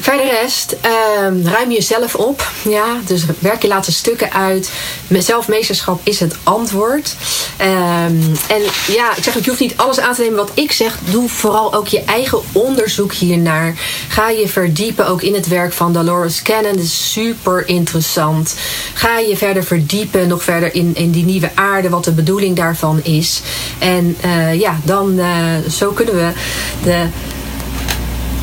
Verder 0.00 0.26
rest, 0.26 0.76
uh, 0.86 1.52
ruim 1.52 1.70
jezelf 1.70 2.14
op. 2.14 2.50
Ja, 2.68 2.96
dus 3.06 3.24
werk 3.38 3.62
je 3.62 3.68
laatste 3.68 3.92
stukken 3.92 4.32
uit. 4.32 4.70
Zelfmeesterschap 5.08 6.00
is 6.02 6.20
het 6.20 6.36
antwoord. 6.42 7.14
Um, 7.60 8.32
en 8.48 8.62
ja, 8.86 9.16
ik 9.16 9.22
zeg 9.22 9.36
ook, 9.36 9.42
je 9.42 9.48
hoeft 9.48 9.60
niet 9.60 9.76
alles 9.76 10.00
aan 10.00 10.14
te 10.14 10.20
nemen 10.20 10.36
wat 10.36 10.50
ik 10.54 10.72
zeg. 10.72 10.98
Doe 11.10 11.28
vooral 11.28 11.74
ook 11.74 11.88
je 11.88 12.04
eigen 12.04 12.40
onderzoek 12.52 13.12
hiernaar. 13.12 13.74
Ga 14.08 14.28
je 14.30 14.48
verdiepen 14.48 15.06
ook 15.06 15.22
in 15.22 15.34
het 15.34 15.48
werk 15.48 15.72
van 15.72 15.92
Dolores 15.92 16.42
Cannon. 16.42 16.72
Dat 16.72 16.84
is 16.84 17.12
super 17.12 17.68
interessant. 17.68 18.54
Ga 18.94 19.18
je 19.18 19.36
verder 19.36 19.64
verdiepen, 19.64 20.28
nog 20.28 20.42
verder 20.42 20.74
in, 20.74 20.94
in 20.94 21.10
die 21.10 21.24
nieuwe 21.24 21.50
aarde, 21.54 21.88
wat 21.88 22.04
de 22.04 22.12
bedoeling 22.12 22.56
daarvan 22.56 23.00
is. 23.02 23.40
En 23.78 24.16
uh, 24.24 24.60
ja, 24.60 24.80
dan 24.84 25.18
uh, 25.18 25.26
zo 25.70 25.90
kunnen 25.90 26.14
we 26.14 26.32
de 26.82 27.06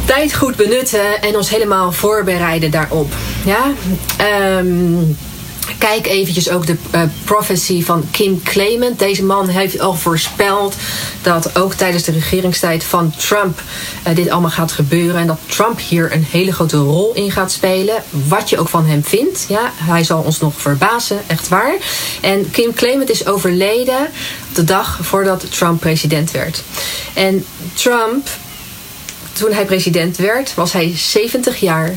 tijd 0.10 0.36
goed 0.36 0.56
benutten 0.56 1.22
en 1.22 1.36
ons 1.36 1.50
helemaal 1.50 1.92
voorbereiden 1.92 2.72
daarop. 2.72 3.14
Ja? 3.46 3.72
Um, 4.58 5.18
Kijk 5.78 6.08
eventjes 6.08 6.50
ook 6.50 6.66
de 6.66 6.76
uh, 6.96 7.02
prophecy 7.24 7.84
van 7.84 8.04
Kim 8.12 8.42
Clement. 8.44 9.00
Deze 9.00 9.24
man 9.24 9.48
heeft 9.48 9.80
al 9.80 9.94
voorspeld 9.96 10.76
dat 11.22 11.58
ook 11.58 11.74
tijdens 11.74 12.04
de 12.04 12.12
regeringstijd 12.12 12.84
van 12.84 13.14
Trump 13.18 13.62
uh, 14.08 14.16
dit 14.16 14.30
allemaal 14.30 14.50
gaat 14.50 14.72
gebeuren. 14.72 15.22
En 15.22 15.28
dat 15.28 15.40
Trump 15.46 15.80
hier 15.80 16.14
een 16.14 16.26
hele 16.30 16.54
grote 16.54 16.78
rol 16.78 17.14
in 17.14 17.32
gaat 17.32 17.52
spelen. 17.52 18.04
Wat 18.10 18.50
je 18.50 18.60
ook 18.60 18.70
van 18.70 18.86
hem 18.86 19.04
vindt. 19.04 19.46
Ja, 19.48 19.72
hij 19.76 20.04
zal 20.04 20.22
ons 20.22 20.40
nog 20.40 20.54
verbazen, 20.62 21.20
echt 21.28 21.48
waar. 21.48 21.76
En 22.22 22.52
Kim 22.52 22.74
Clement 22.74 23.10
is 23.10 23.26
overleden 23.26 24.10
de 24.54 24.64
dag 24.64 25.00
voordat 25.02 25.52
Trump 25.52 25.80
president 25.80 26.32
werd. 26.32 26.64
En 27.14 27.46
Trump 27.74 28.28
toen 29.40 29.54
hij 29.54 29.66
president 29.66 30.18
werd, 30.18 30.54
was 30.54 30.74
hij 30.74 30.94
70 30.96 31.60
jaar, 31.60 31.96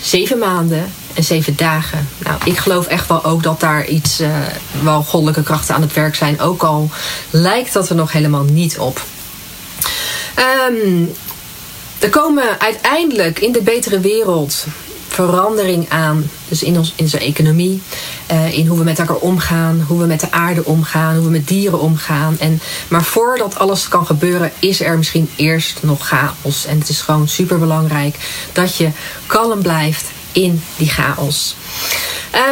7 0.00 0.38
maanden 0.38 0.92
en 1.14 1.24
7 1.24 1.56
dagen. 1.56 2.08
Nou, 2.18 2.38
ik 2.44 2.58
geloof 2.58 2.86
echt 2.86 3.08
wel 3.08 3.24
ook 3.24 3.42
dat 3.42 3.60
daar 3.60 3.86
iets, 3.86 4.20
uh, 4.20 4.28
wel 4.82 5.02
goddelijke 5.02 5.42
krachten 5.42 5.74
aan 5.74 5.80
het 5.80 5.92
werk 5.92 6.14
zijn. 6.14 6.40
Ook 6.40 6.62
al 6.62 6.90
lijkt 7.30 7.72
dat 7.72 7.88
er 7.88 7.94
nog 7.94 8.12
helemaal 8.12 8.44
niet 8.44 8.78
op. 8.78 9.02
Um, 10.68 11.12
er 11.98 12.10
komen 12.10 12.60
uiteindelijk 12.60 13.38
in 13.38 13.52
de 13.52 13.62
betere 13.62 14.00
wereld 14.00 14.64
verandering 15.16 15.88
aan. 15.88 16.30
Dus 16.48 16.62
in, 16.62 16.78
ons, 16.78 16.92
in 16.96 17.04
onze 17.04 17.18
economie, 17.18 17.82
uh, 18.32 18.58
in 18.58 18.66
hoe 18.66 18.78
we 18.78 18.84
met 18.84 18.98
elkaar 18.98 19.16
omgaan, 19.16 19.84
hoe 19.88 19.98
we 19.98 20.06
met 20.06 20.20
de 20.20 20.30
aarde 20.30 20.64
omgaan, 20.64 21.14
hoe 21.14 21.24
we 21.24 21.30
met 21.30 21.48
dieren 21.48 21.80
omgaan. 21.80 22.36
En, 22.38 22.60
maar 22.88 23.02
voordat 23.02 23.58
alles 23.58 23.88
kan 23.88 24.06
gebeuren, 24.06 24.52
is 24.58 24.80
er 24.80 24.96
misschien 24.96 25.30
eerst 25.36 25.82
nog 25.82 26.06
chaos. 26.06 26.66
En 26.66 26.78
het 26.78 26.88
is 26.88 27.00
gewoon 27.00 27.28
super 27.28 27.58
belangrijk 27.58 28.16
dat 28.52 28.76
je 28.76 28.90
kalm 29.26 29.62
blijft 29.62 30.04
in 30.36 30.62
die 30.76 30.88
chaos. 30.88 31.56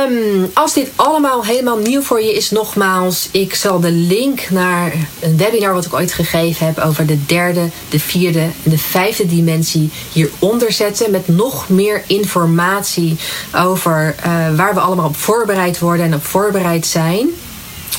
Um, 0.08 0.50
als 0.54 0.72
dit 0.72 0.90
allemaal 0.96 1.44
helemaal 1.44 1.76
nieuw 1.76 2.02
voor 2.02 2.22
je 2.22 2.34
is, 2.34 2.50
nogmaals, 2.50 3.28
ik 3.30 3.54
zal 3.54 3.80
de 3.80 3.90
link 3.90 4.50
naar 4.50 4.92
een 5.20 5.36
webinar 5.36 5.74
wat 5.74 5.84
ik 5.84 5.94
ooit 5.94 6.12
gegeven 6.12 6.66
heb 6.66 6.78
over 6.78 7.06
de 7.06 7.26
derde, 7.26 7.68
de 7.88 8.00
vierde 8.00 8.40
en 8.40 8.70
de 8.70 8.78
vijfde 8.78 9.26
dimensie 9.26 9.90
hieronder 10.12 10.72
zetten. 10.72 11.10
Met 11.10 11.28
nog 11.28 11.68
meer 11.68 12.02
informatie 12.06 13.16
over 13.54 14.14
uh, 14.18 14.56
waar 14.56 14.74
we 14.74 14.80
allemaal 14.80 15.06
op 15.06 15.16
voorbereid 15.16 15.78
worden 15.78 16.06
en 16.06 16.14
op 16.14 16.24
voorbereid 16.24 16.86
zijn. 16.86 17.28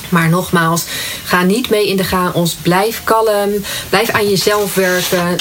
Maar 0.10 0.30
nogmaals, 0.30 0.86
ga 1.24 1.44
niet 1.44 1.70
mee 1.70 1.88
in 1.88 1.98
de 1.98 2.04
chaos. 2.04 2.54
Blijf 2.62 3.02
kalm. 3.04 3.64
Blijf 3.90 4.10
aan 4.10 4.30
jezelf 4.30 4.76
werken. 4.76 5.36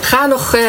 Ga 0.00 0.26
nog. 0.26 0.54
Uh, 0.54 0.62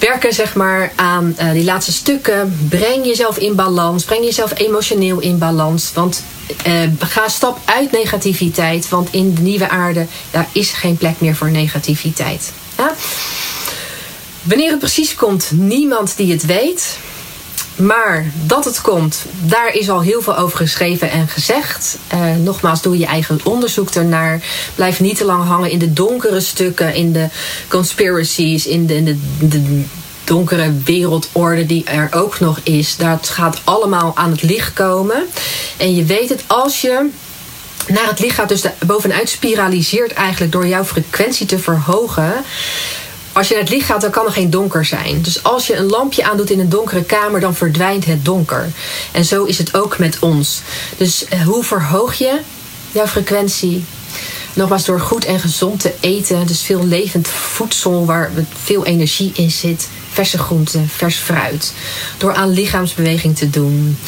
werken 0.00 0.32
zeg 0.32 0.54
maar, 0.54 0.92
aan 0.96 1.36
uh, 1.40 1.52
die 1.52 1.64
laatste 1.64 1.92
stukken. 1.92 2.58
Breng 2.68 3.06
jezelf 3.06 3.38
in 3.38 3.54
balans. 3.54 4.04
Breng 4.04 4.24
jezelf 4.24 4.58
emotioneel 4.58 5.20
in 5.20 5.38
balans. 5.38 5.92
Want 5.94 6.24
uh, 6.66 6.82
ga 6.98 7.28
stap 7.28 7.58
uit 7.64 7.92
negativiteit. 7.92 8.88
Want 8.88 9.08
in 9.12 9.34
de 9.34 9.42
nieuwe 9.42 9.68
aarde 9.68 10.06
daar 10.30 10.48
is 10.52 10.70
geen 10.70 10.96
plek 10.96 11.20
meer 11.20 11.36
voor 11.36 11.50
negativiteit. 11.50 12.52
Ja? 12.76 12.94
Wanneer 14.42 14.70
het 14.70 14.78
precies 14.78 15.14
komt, 15.14 15.50
niemand 15.54 16.16
die 16.16 16.32
het 16.32 16.46
weet. 16.46 16.98
Maar 17.80 18.24
dat 18.46 18.64
het 18.64 18.80
komt, 18.80 19.24
daar 19.40 19.74
is 19.74 19.90
al 19.90 20.00
heel 20.00 20.22
veel 20.22 20.36
over 20.36 20.56
geschreven 20.56 21.10
en 21.10 21.28
gezegd. 21.28 21.98
Uh, 22.14 22.36
nogmaals, 22.36 22.82
doe 22.82 22.98
je 22.98 23.06
eigen 23.06 23.40
onderzoek 23.44 23.90
ernaar. 23.90 24.42
Blijf 24.74 25.00
niet 25.00 25.16
te 25.16 25.24
lang 25.24 25.44
hangen 25.44 25.70
in 25.70 25.78
de 25.78 25.92
donkere 25.92 26.40
stukken, 26.40 26.94
in 26.94 27.12
de 27.12 27.28
conspiracies, 27.68 28.66
in 28.66 28.86
de, 28.86 28.94
in 28.94 29.20
de 29.38 29.82
donkere 30.24 30.72
wereldorde 30.84 31.66
die 31.66 31.84
er 31.84 32.08
ook 32.12 32.40
nog 32.40 32.60
is. 32.62 32.96
Dat 32.96 33.28
gaat 33.28 33.60
allemaal 33.64 34.12
aan 34.14 34.30
het 34.30 34.42
licht 34.42 34.72
komen. 34.72 35.26
En 35.76 35.94
je 35.94 36.04
weet 36.04 36.28
het 36.28 36.44
als 36.46 36.80
je 36.80 37.08
naar 37.88 38.08
het 38.08 38.20
licht 38.20 38.34
gaat, 38.34 38.48
dus 38.48 38.64
bovenuit 38.86 39.28
spiraliseert 39.28 40.12
eigenlijk 40.12 40.52
door 40.52 40.66
jouw 40.66 40.84
frequentie 40.84 41.46
te 41.46 41.58
verhogen 41.58 42.32
als 43.32 43.48
je 43.48 43.54
naar 43.54 43.62
het 43.62 43.72
licht 43.72 43.86
gaat, 43.86 44.00
dan 44.00 44.10
kan 44.10 44.26
er 44.26 44.32
geen 44.32 44.50
donker 44.50 44.84
zijn. 44.84 45.22
Dus 45.22 45.42
als 45.42 45.66
je 45.66 45.76
een 45.76 45.86
lampje 45.86 46.24
aandoet 46.24 46.50
in 46.50 46.60
een 46.60 46.68
donkere 46.68 47.04
kamer, 47.04 47.40
dan 47.40 47.54
verdwijnt 47.54 48.04
het 48.04 48.24
donker. 48.24 48.70
En 49.12 49.24
zo 49.24 49.44
is 49.44 49.58
het 49.58 49.74
ook 49.74 49.98
met 49.98 50.18
ons. 50.18 50.60
Dus 50.96 51.24
eh, 51.24 51.42
hoe 51.42 51.64
verhoog 51.64 52.14
je 52.14 52.40
jouw 52.92 53.06
frequentie? 53.06 53.84
Nogmaals, 54.52 54.84
door 54.84 55.00
goed 55.00 55.24
en 55.24 55.40
gezond 55.40 55.80
te 55.80 55.94
eten. 56.00 56.46
Dus 56.46 56.62
veel 56.62 56.86
levend 56.86 57.28
voedsel 57.28 58.06
waar 58.06 58.30
veel 58.62 58.84
energie 58.84 59.32
in 59.34 59.50
zit. 59.50 59.88
Verse 60.12 60.38
groenten, 60.38 60.88
vers 60.88 61.16
fruit. 61.16 61.72
Door 62.18 62.34
aan 62.34 62.50
lichaamsbeweging 62.50 63.36
te 63.36 63.50
doen. 63.50 63.98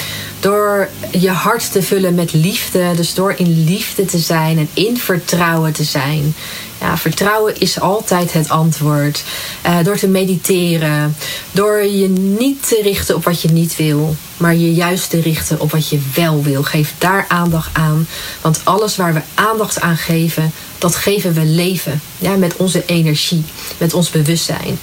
Door 0.41 0.89
je 1.11 1.31
hart 1.31 1.73
te 1.73 1.83
vullen 1.83 2.15
met 2.15 2.33
liefde. 2.33 2.93
Dus 2.97 3.15
door 3.15 3.35
in 3.37 3.65
liefde 3.65 4.05
te 4.05 4.19
zijn 4.19 4.59
en 4.59 4.69
in 4.73 4.97
vertrouwen 4.97 5.73
te 5.73 5.85
zijn. 5.85 6.35
Ja, 6.81 6.99
vertrouwen 6.99 7.61
is 7.61 7.81
altijd 7.81 8.33
het 8.33 8.49
antwoord. 8.49 9.23
Uh, 9.67 9.79
door 9.83 9.97
te 9.97 10.09
mediteren. 10.09 11.17
Door 11.53 11.85
je 11.85 12.09
niet 12.09 12.69
te 12.69 12.81
richten 12.83 13.17
op 13.17 13.25
wat 13.25 13.43
je 13.43 13.49
niet 13.49 13.77
wil. 13.77 14.17
Maar 14.37 14.55
je 14.55 14.75
juist 14.75 15.11
te 15.11 15.21
richten 15.21 15.61
op 15.61 15.71
wat 15.71 15.89
je 15.89 16.01
wel 16.15 16.43
wil. 16.43 16.63
Geef 16.63 16.95
daar 16.99 17.25
aandacht 17.29 17.71
aan. 17.73 18.07
Want 18.41 18.61
alles 18.65 18.97
waar 18.97 19.15
we 19.15 19.21
aandacht 19.35 19.81
aan 19.81 19.97
geven, 19.97 20.53
dat 20.79 20.97
geven 20.97 21.35
we 21.35 21.45
leven. 21.45 22.01
Ja, 22.19 22.37
met 22.37 22.57
onze 22.57 22.85
energie, 22.87 23.45
met 23.79 23.95
ons 23.95 24.11
bewustzijn. 24.11 24.79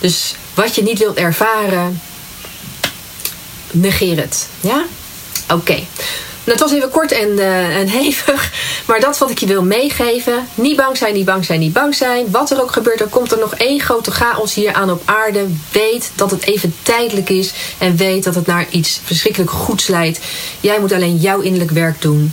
Dus 0.00 0.34
wat 0.54 0.74
je 0.74 0.82
niet 0.82 0.98
wilt 0.98 1.16
ervaren, 1.16 2.00
negeer 3.70 4.16
het. 4.16 4.48
Ja? 4.60 4.84
Oké. 5.52 5.82
Het 6.44 6.60
was 6.60 6.72
even 6.72 6.90
kort 6.90 7.12
en, 7.12 7.28
uh, 7.28 7.76
en 7.76 7.88
hevig, 8.00 8.50
maar 8.86 9.00
dat 9.00 9.18
wat 9.18 9.30
ik 9.30 9.38
je 9.38 9.46
wil 9.46 9.62
meegeven. 9.62 10.48
Niet 10.54 10.76
bang 10.76 10.96
zijn, 10.96 11.14
niet 11.14 11.24
bang 11.24 11.44
zijn, 11.44 11.60
niet 11.60 11.72
bang 11.72 11.94
zijn. 11.94 12.30
Wat 12.30 12.50
er 12.50 12.62
ook 12.62 12.72
gebeurt, 12.72 13.00
er 13.00 13.06
komt 13.06 13.32
er 13.32 13.38
nog 13.38 13.54
één 13.54 13.80
grote 13.80 14.10
chaos 14.10 14.54
hier 14.54 14.72
aan 14.72 14.90
op 14.90 15.02
aarde. 15.04 15.46
Weet 15.72 16.10
dat 16.14 16.30
het 16.30 16.44
even 16.46 16.74
tijdelijk 16.82 17.30
is 17.30 17.52
en 17.78 17.96
weet 17.96 18.24
dat 18.24 18.34
het 18.34 18.46
naar 18.46 18.66
iets 18.70 19.00
verschrikkelijk 19.04 19.50
goeds 19.50 19.86
leidt. 19.86 20.18
Jij 20.60 20.80
moet 20.80 20.92
alleen 20.92 21.16
jouw 21.16 21.40
innerlijk 21.40 21.70
werk 21.70 22.02
doen 22.02 22.32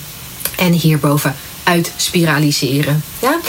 en 0.58 0.72
hierboven 0.72 1.36
uitspiraliseren. 1.64 3.04
Ja? 3.20 3.40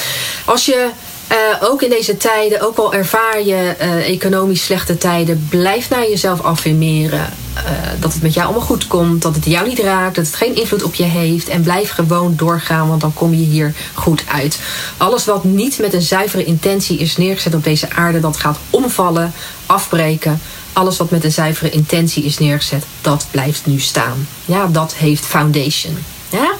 Als 0.44 0.66
je 0.66 0.90
uh, 1.32 1.38
ook 1.70 1.82
in 1.82 1.90
deze 1.90 2.16
tijden, 2.16 2.60
ook 2.60 2.76
al 2.76 2.94
ervaar 2.94 3.42
je 3.42 3.74
uh, 3.80 4.08
economisch 4.08 4.64
slechte 4.64 4.98
tijden, 4.98 5.46
blijf 5.50 5.90
naar 5.90 6.08
jezelf 6.08 6.40
affirmeren. 6.40 7.32
Uh, 7.56 7.62
dat 8.00 8.12
het 8.12 8.22
met 8.22 8.34
jou 8.34 8.46
allemaal 8.46 8.66
goed 8.66 8.86
komt, 8.86 9.22
dat 9.22 9.34
het 9.34 9.44
jou 9.44 9.68
niet 9.68 9.78
raakt, 9.78 10.14
dat 10.14 10.26
het 10.26 10.34
geen 10.34 10.54
invloed 10.54 10.82
op 10.82 10.94
je 10.94 11.02
heeft. 11.02 11.48
En 11.48 11.62
blijf 11.62 11.90
gewoon 11.90 12.36
doorgaan, 12.36 12.88
want 12.88 13.00
dan 13.00 13.14
kom 13.14 13.30
je 13.34 13.44
hier 13.44 13.74
goed 13.94 14.22
uit. 14.32 14.58
Alles 14.96 15.24
wat 15.24 15.44
niet 15.44 15.78
met 15.78 15.94
een 15.94 16.02
zuivere 16.02 16.44
intentie 16.44 16.98
is 16.98 17.16
neergezet 17.16 17.54
op 17.54 17.64
deze 17.64 17.90
aarde, 17.90 18.20
dat 18.20 18.36
gaat 18.36 18.58
omvallen, 18.70 19.32
afbreken. 19.66 20.40
Alles 20.72 20.96
wat 20.96 21.10
met 21.10 21.24
een 21.24 21.32
zuivere 21.32 21.70
intentie 21.70 22.24
is 22.24 22.38
neergezet, 22.38 22.84
dat 23.00 23.26
blijft 23.30 23.66
nu 23.66 23.78
staan. 23.78 24.28
Ja, 24.44 24.66
dat 24.66 24.94
heeft 24.94 25.24
foundation. 25.24 25.98
Ja? 26.28 26.52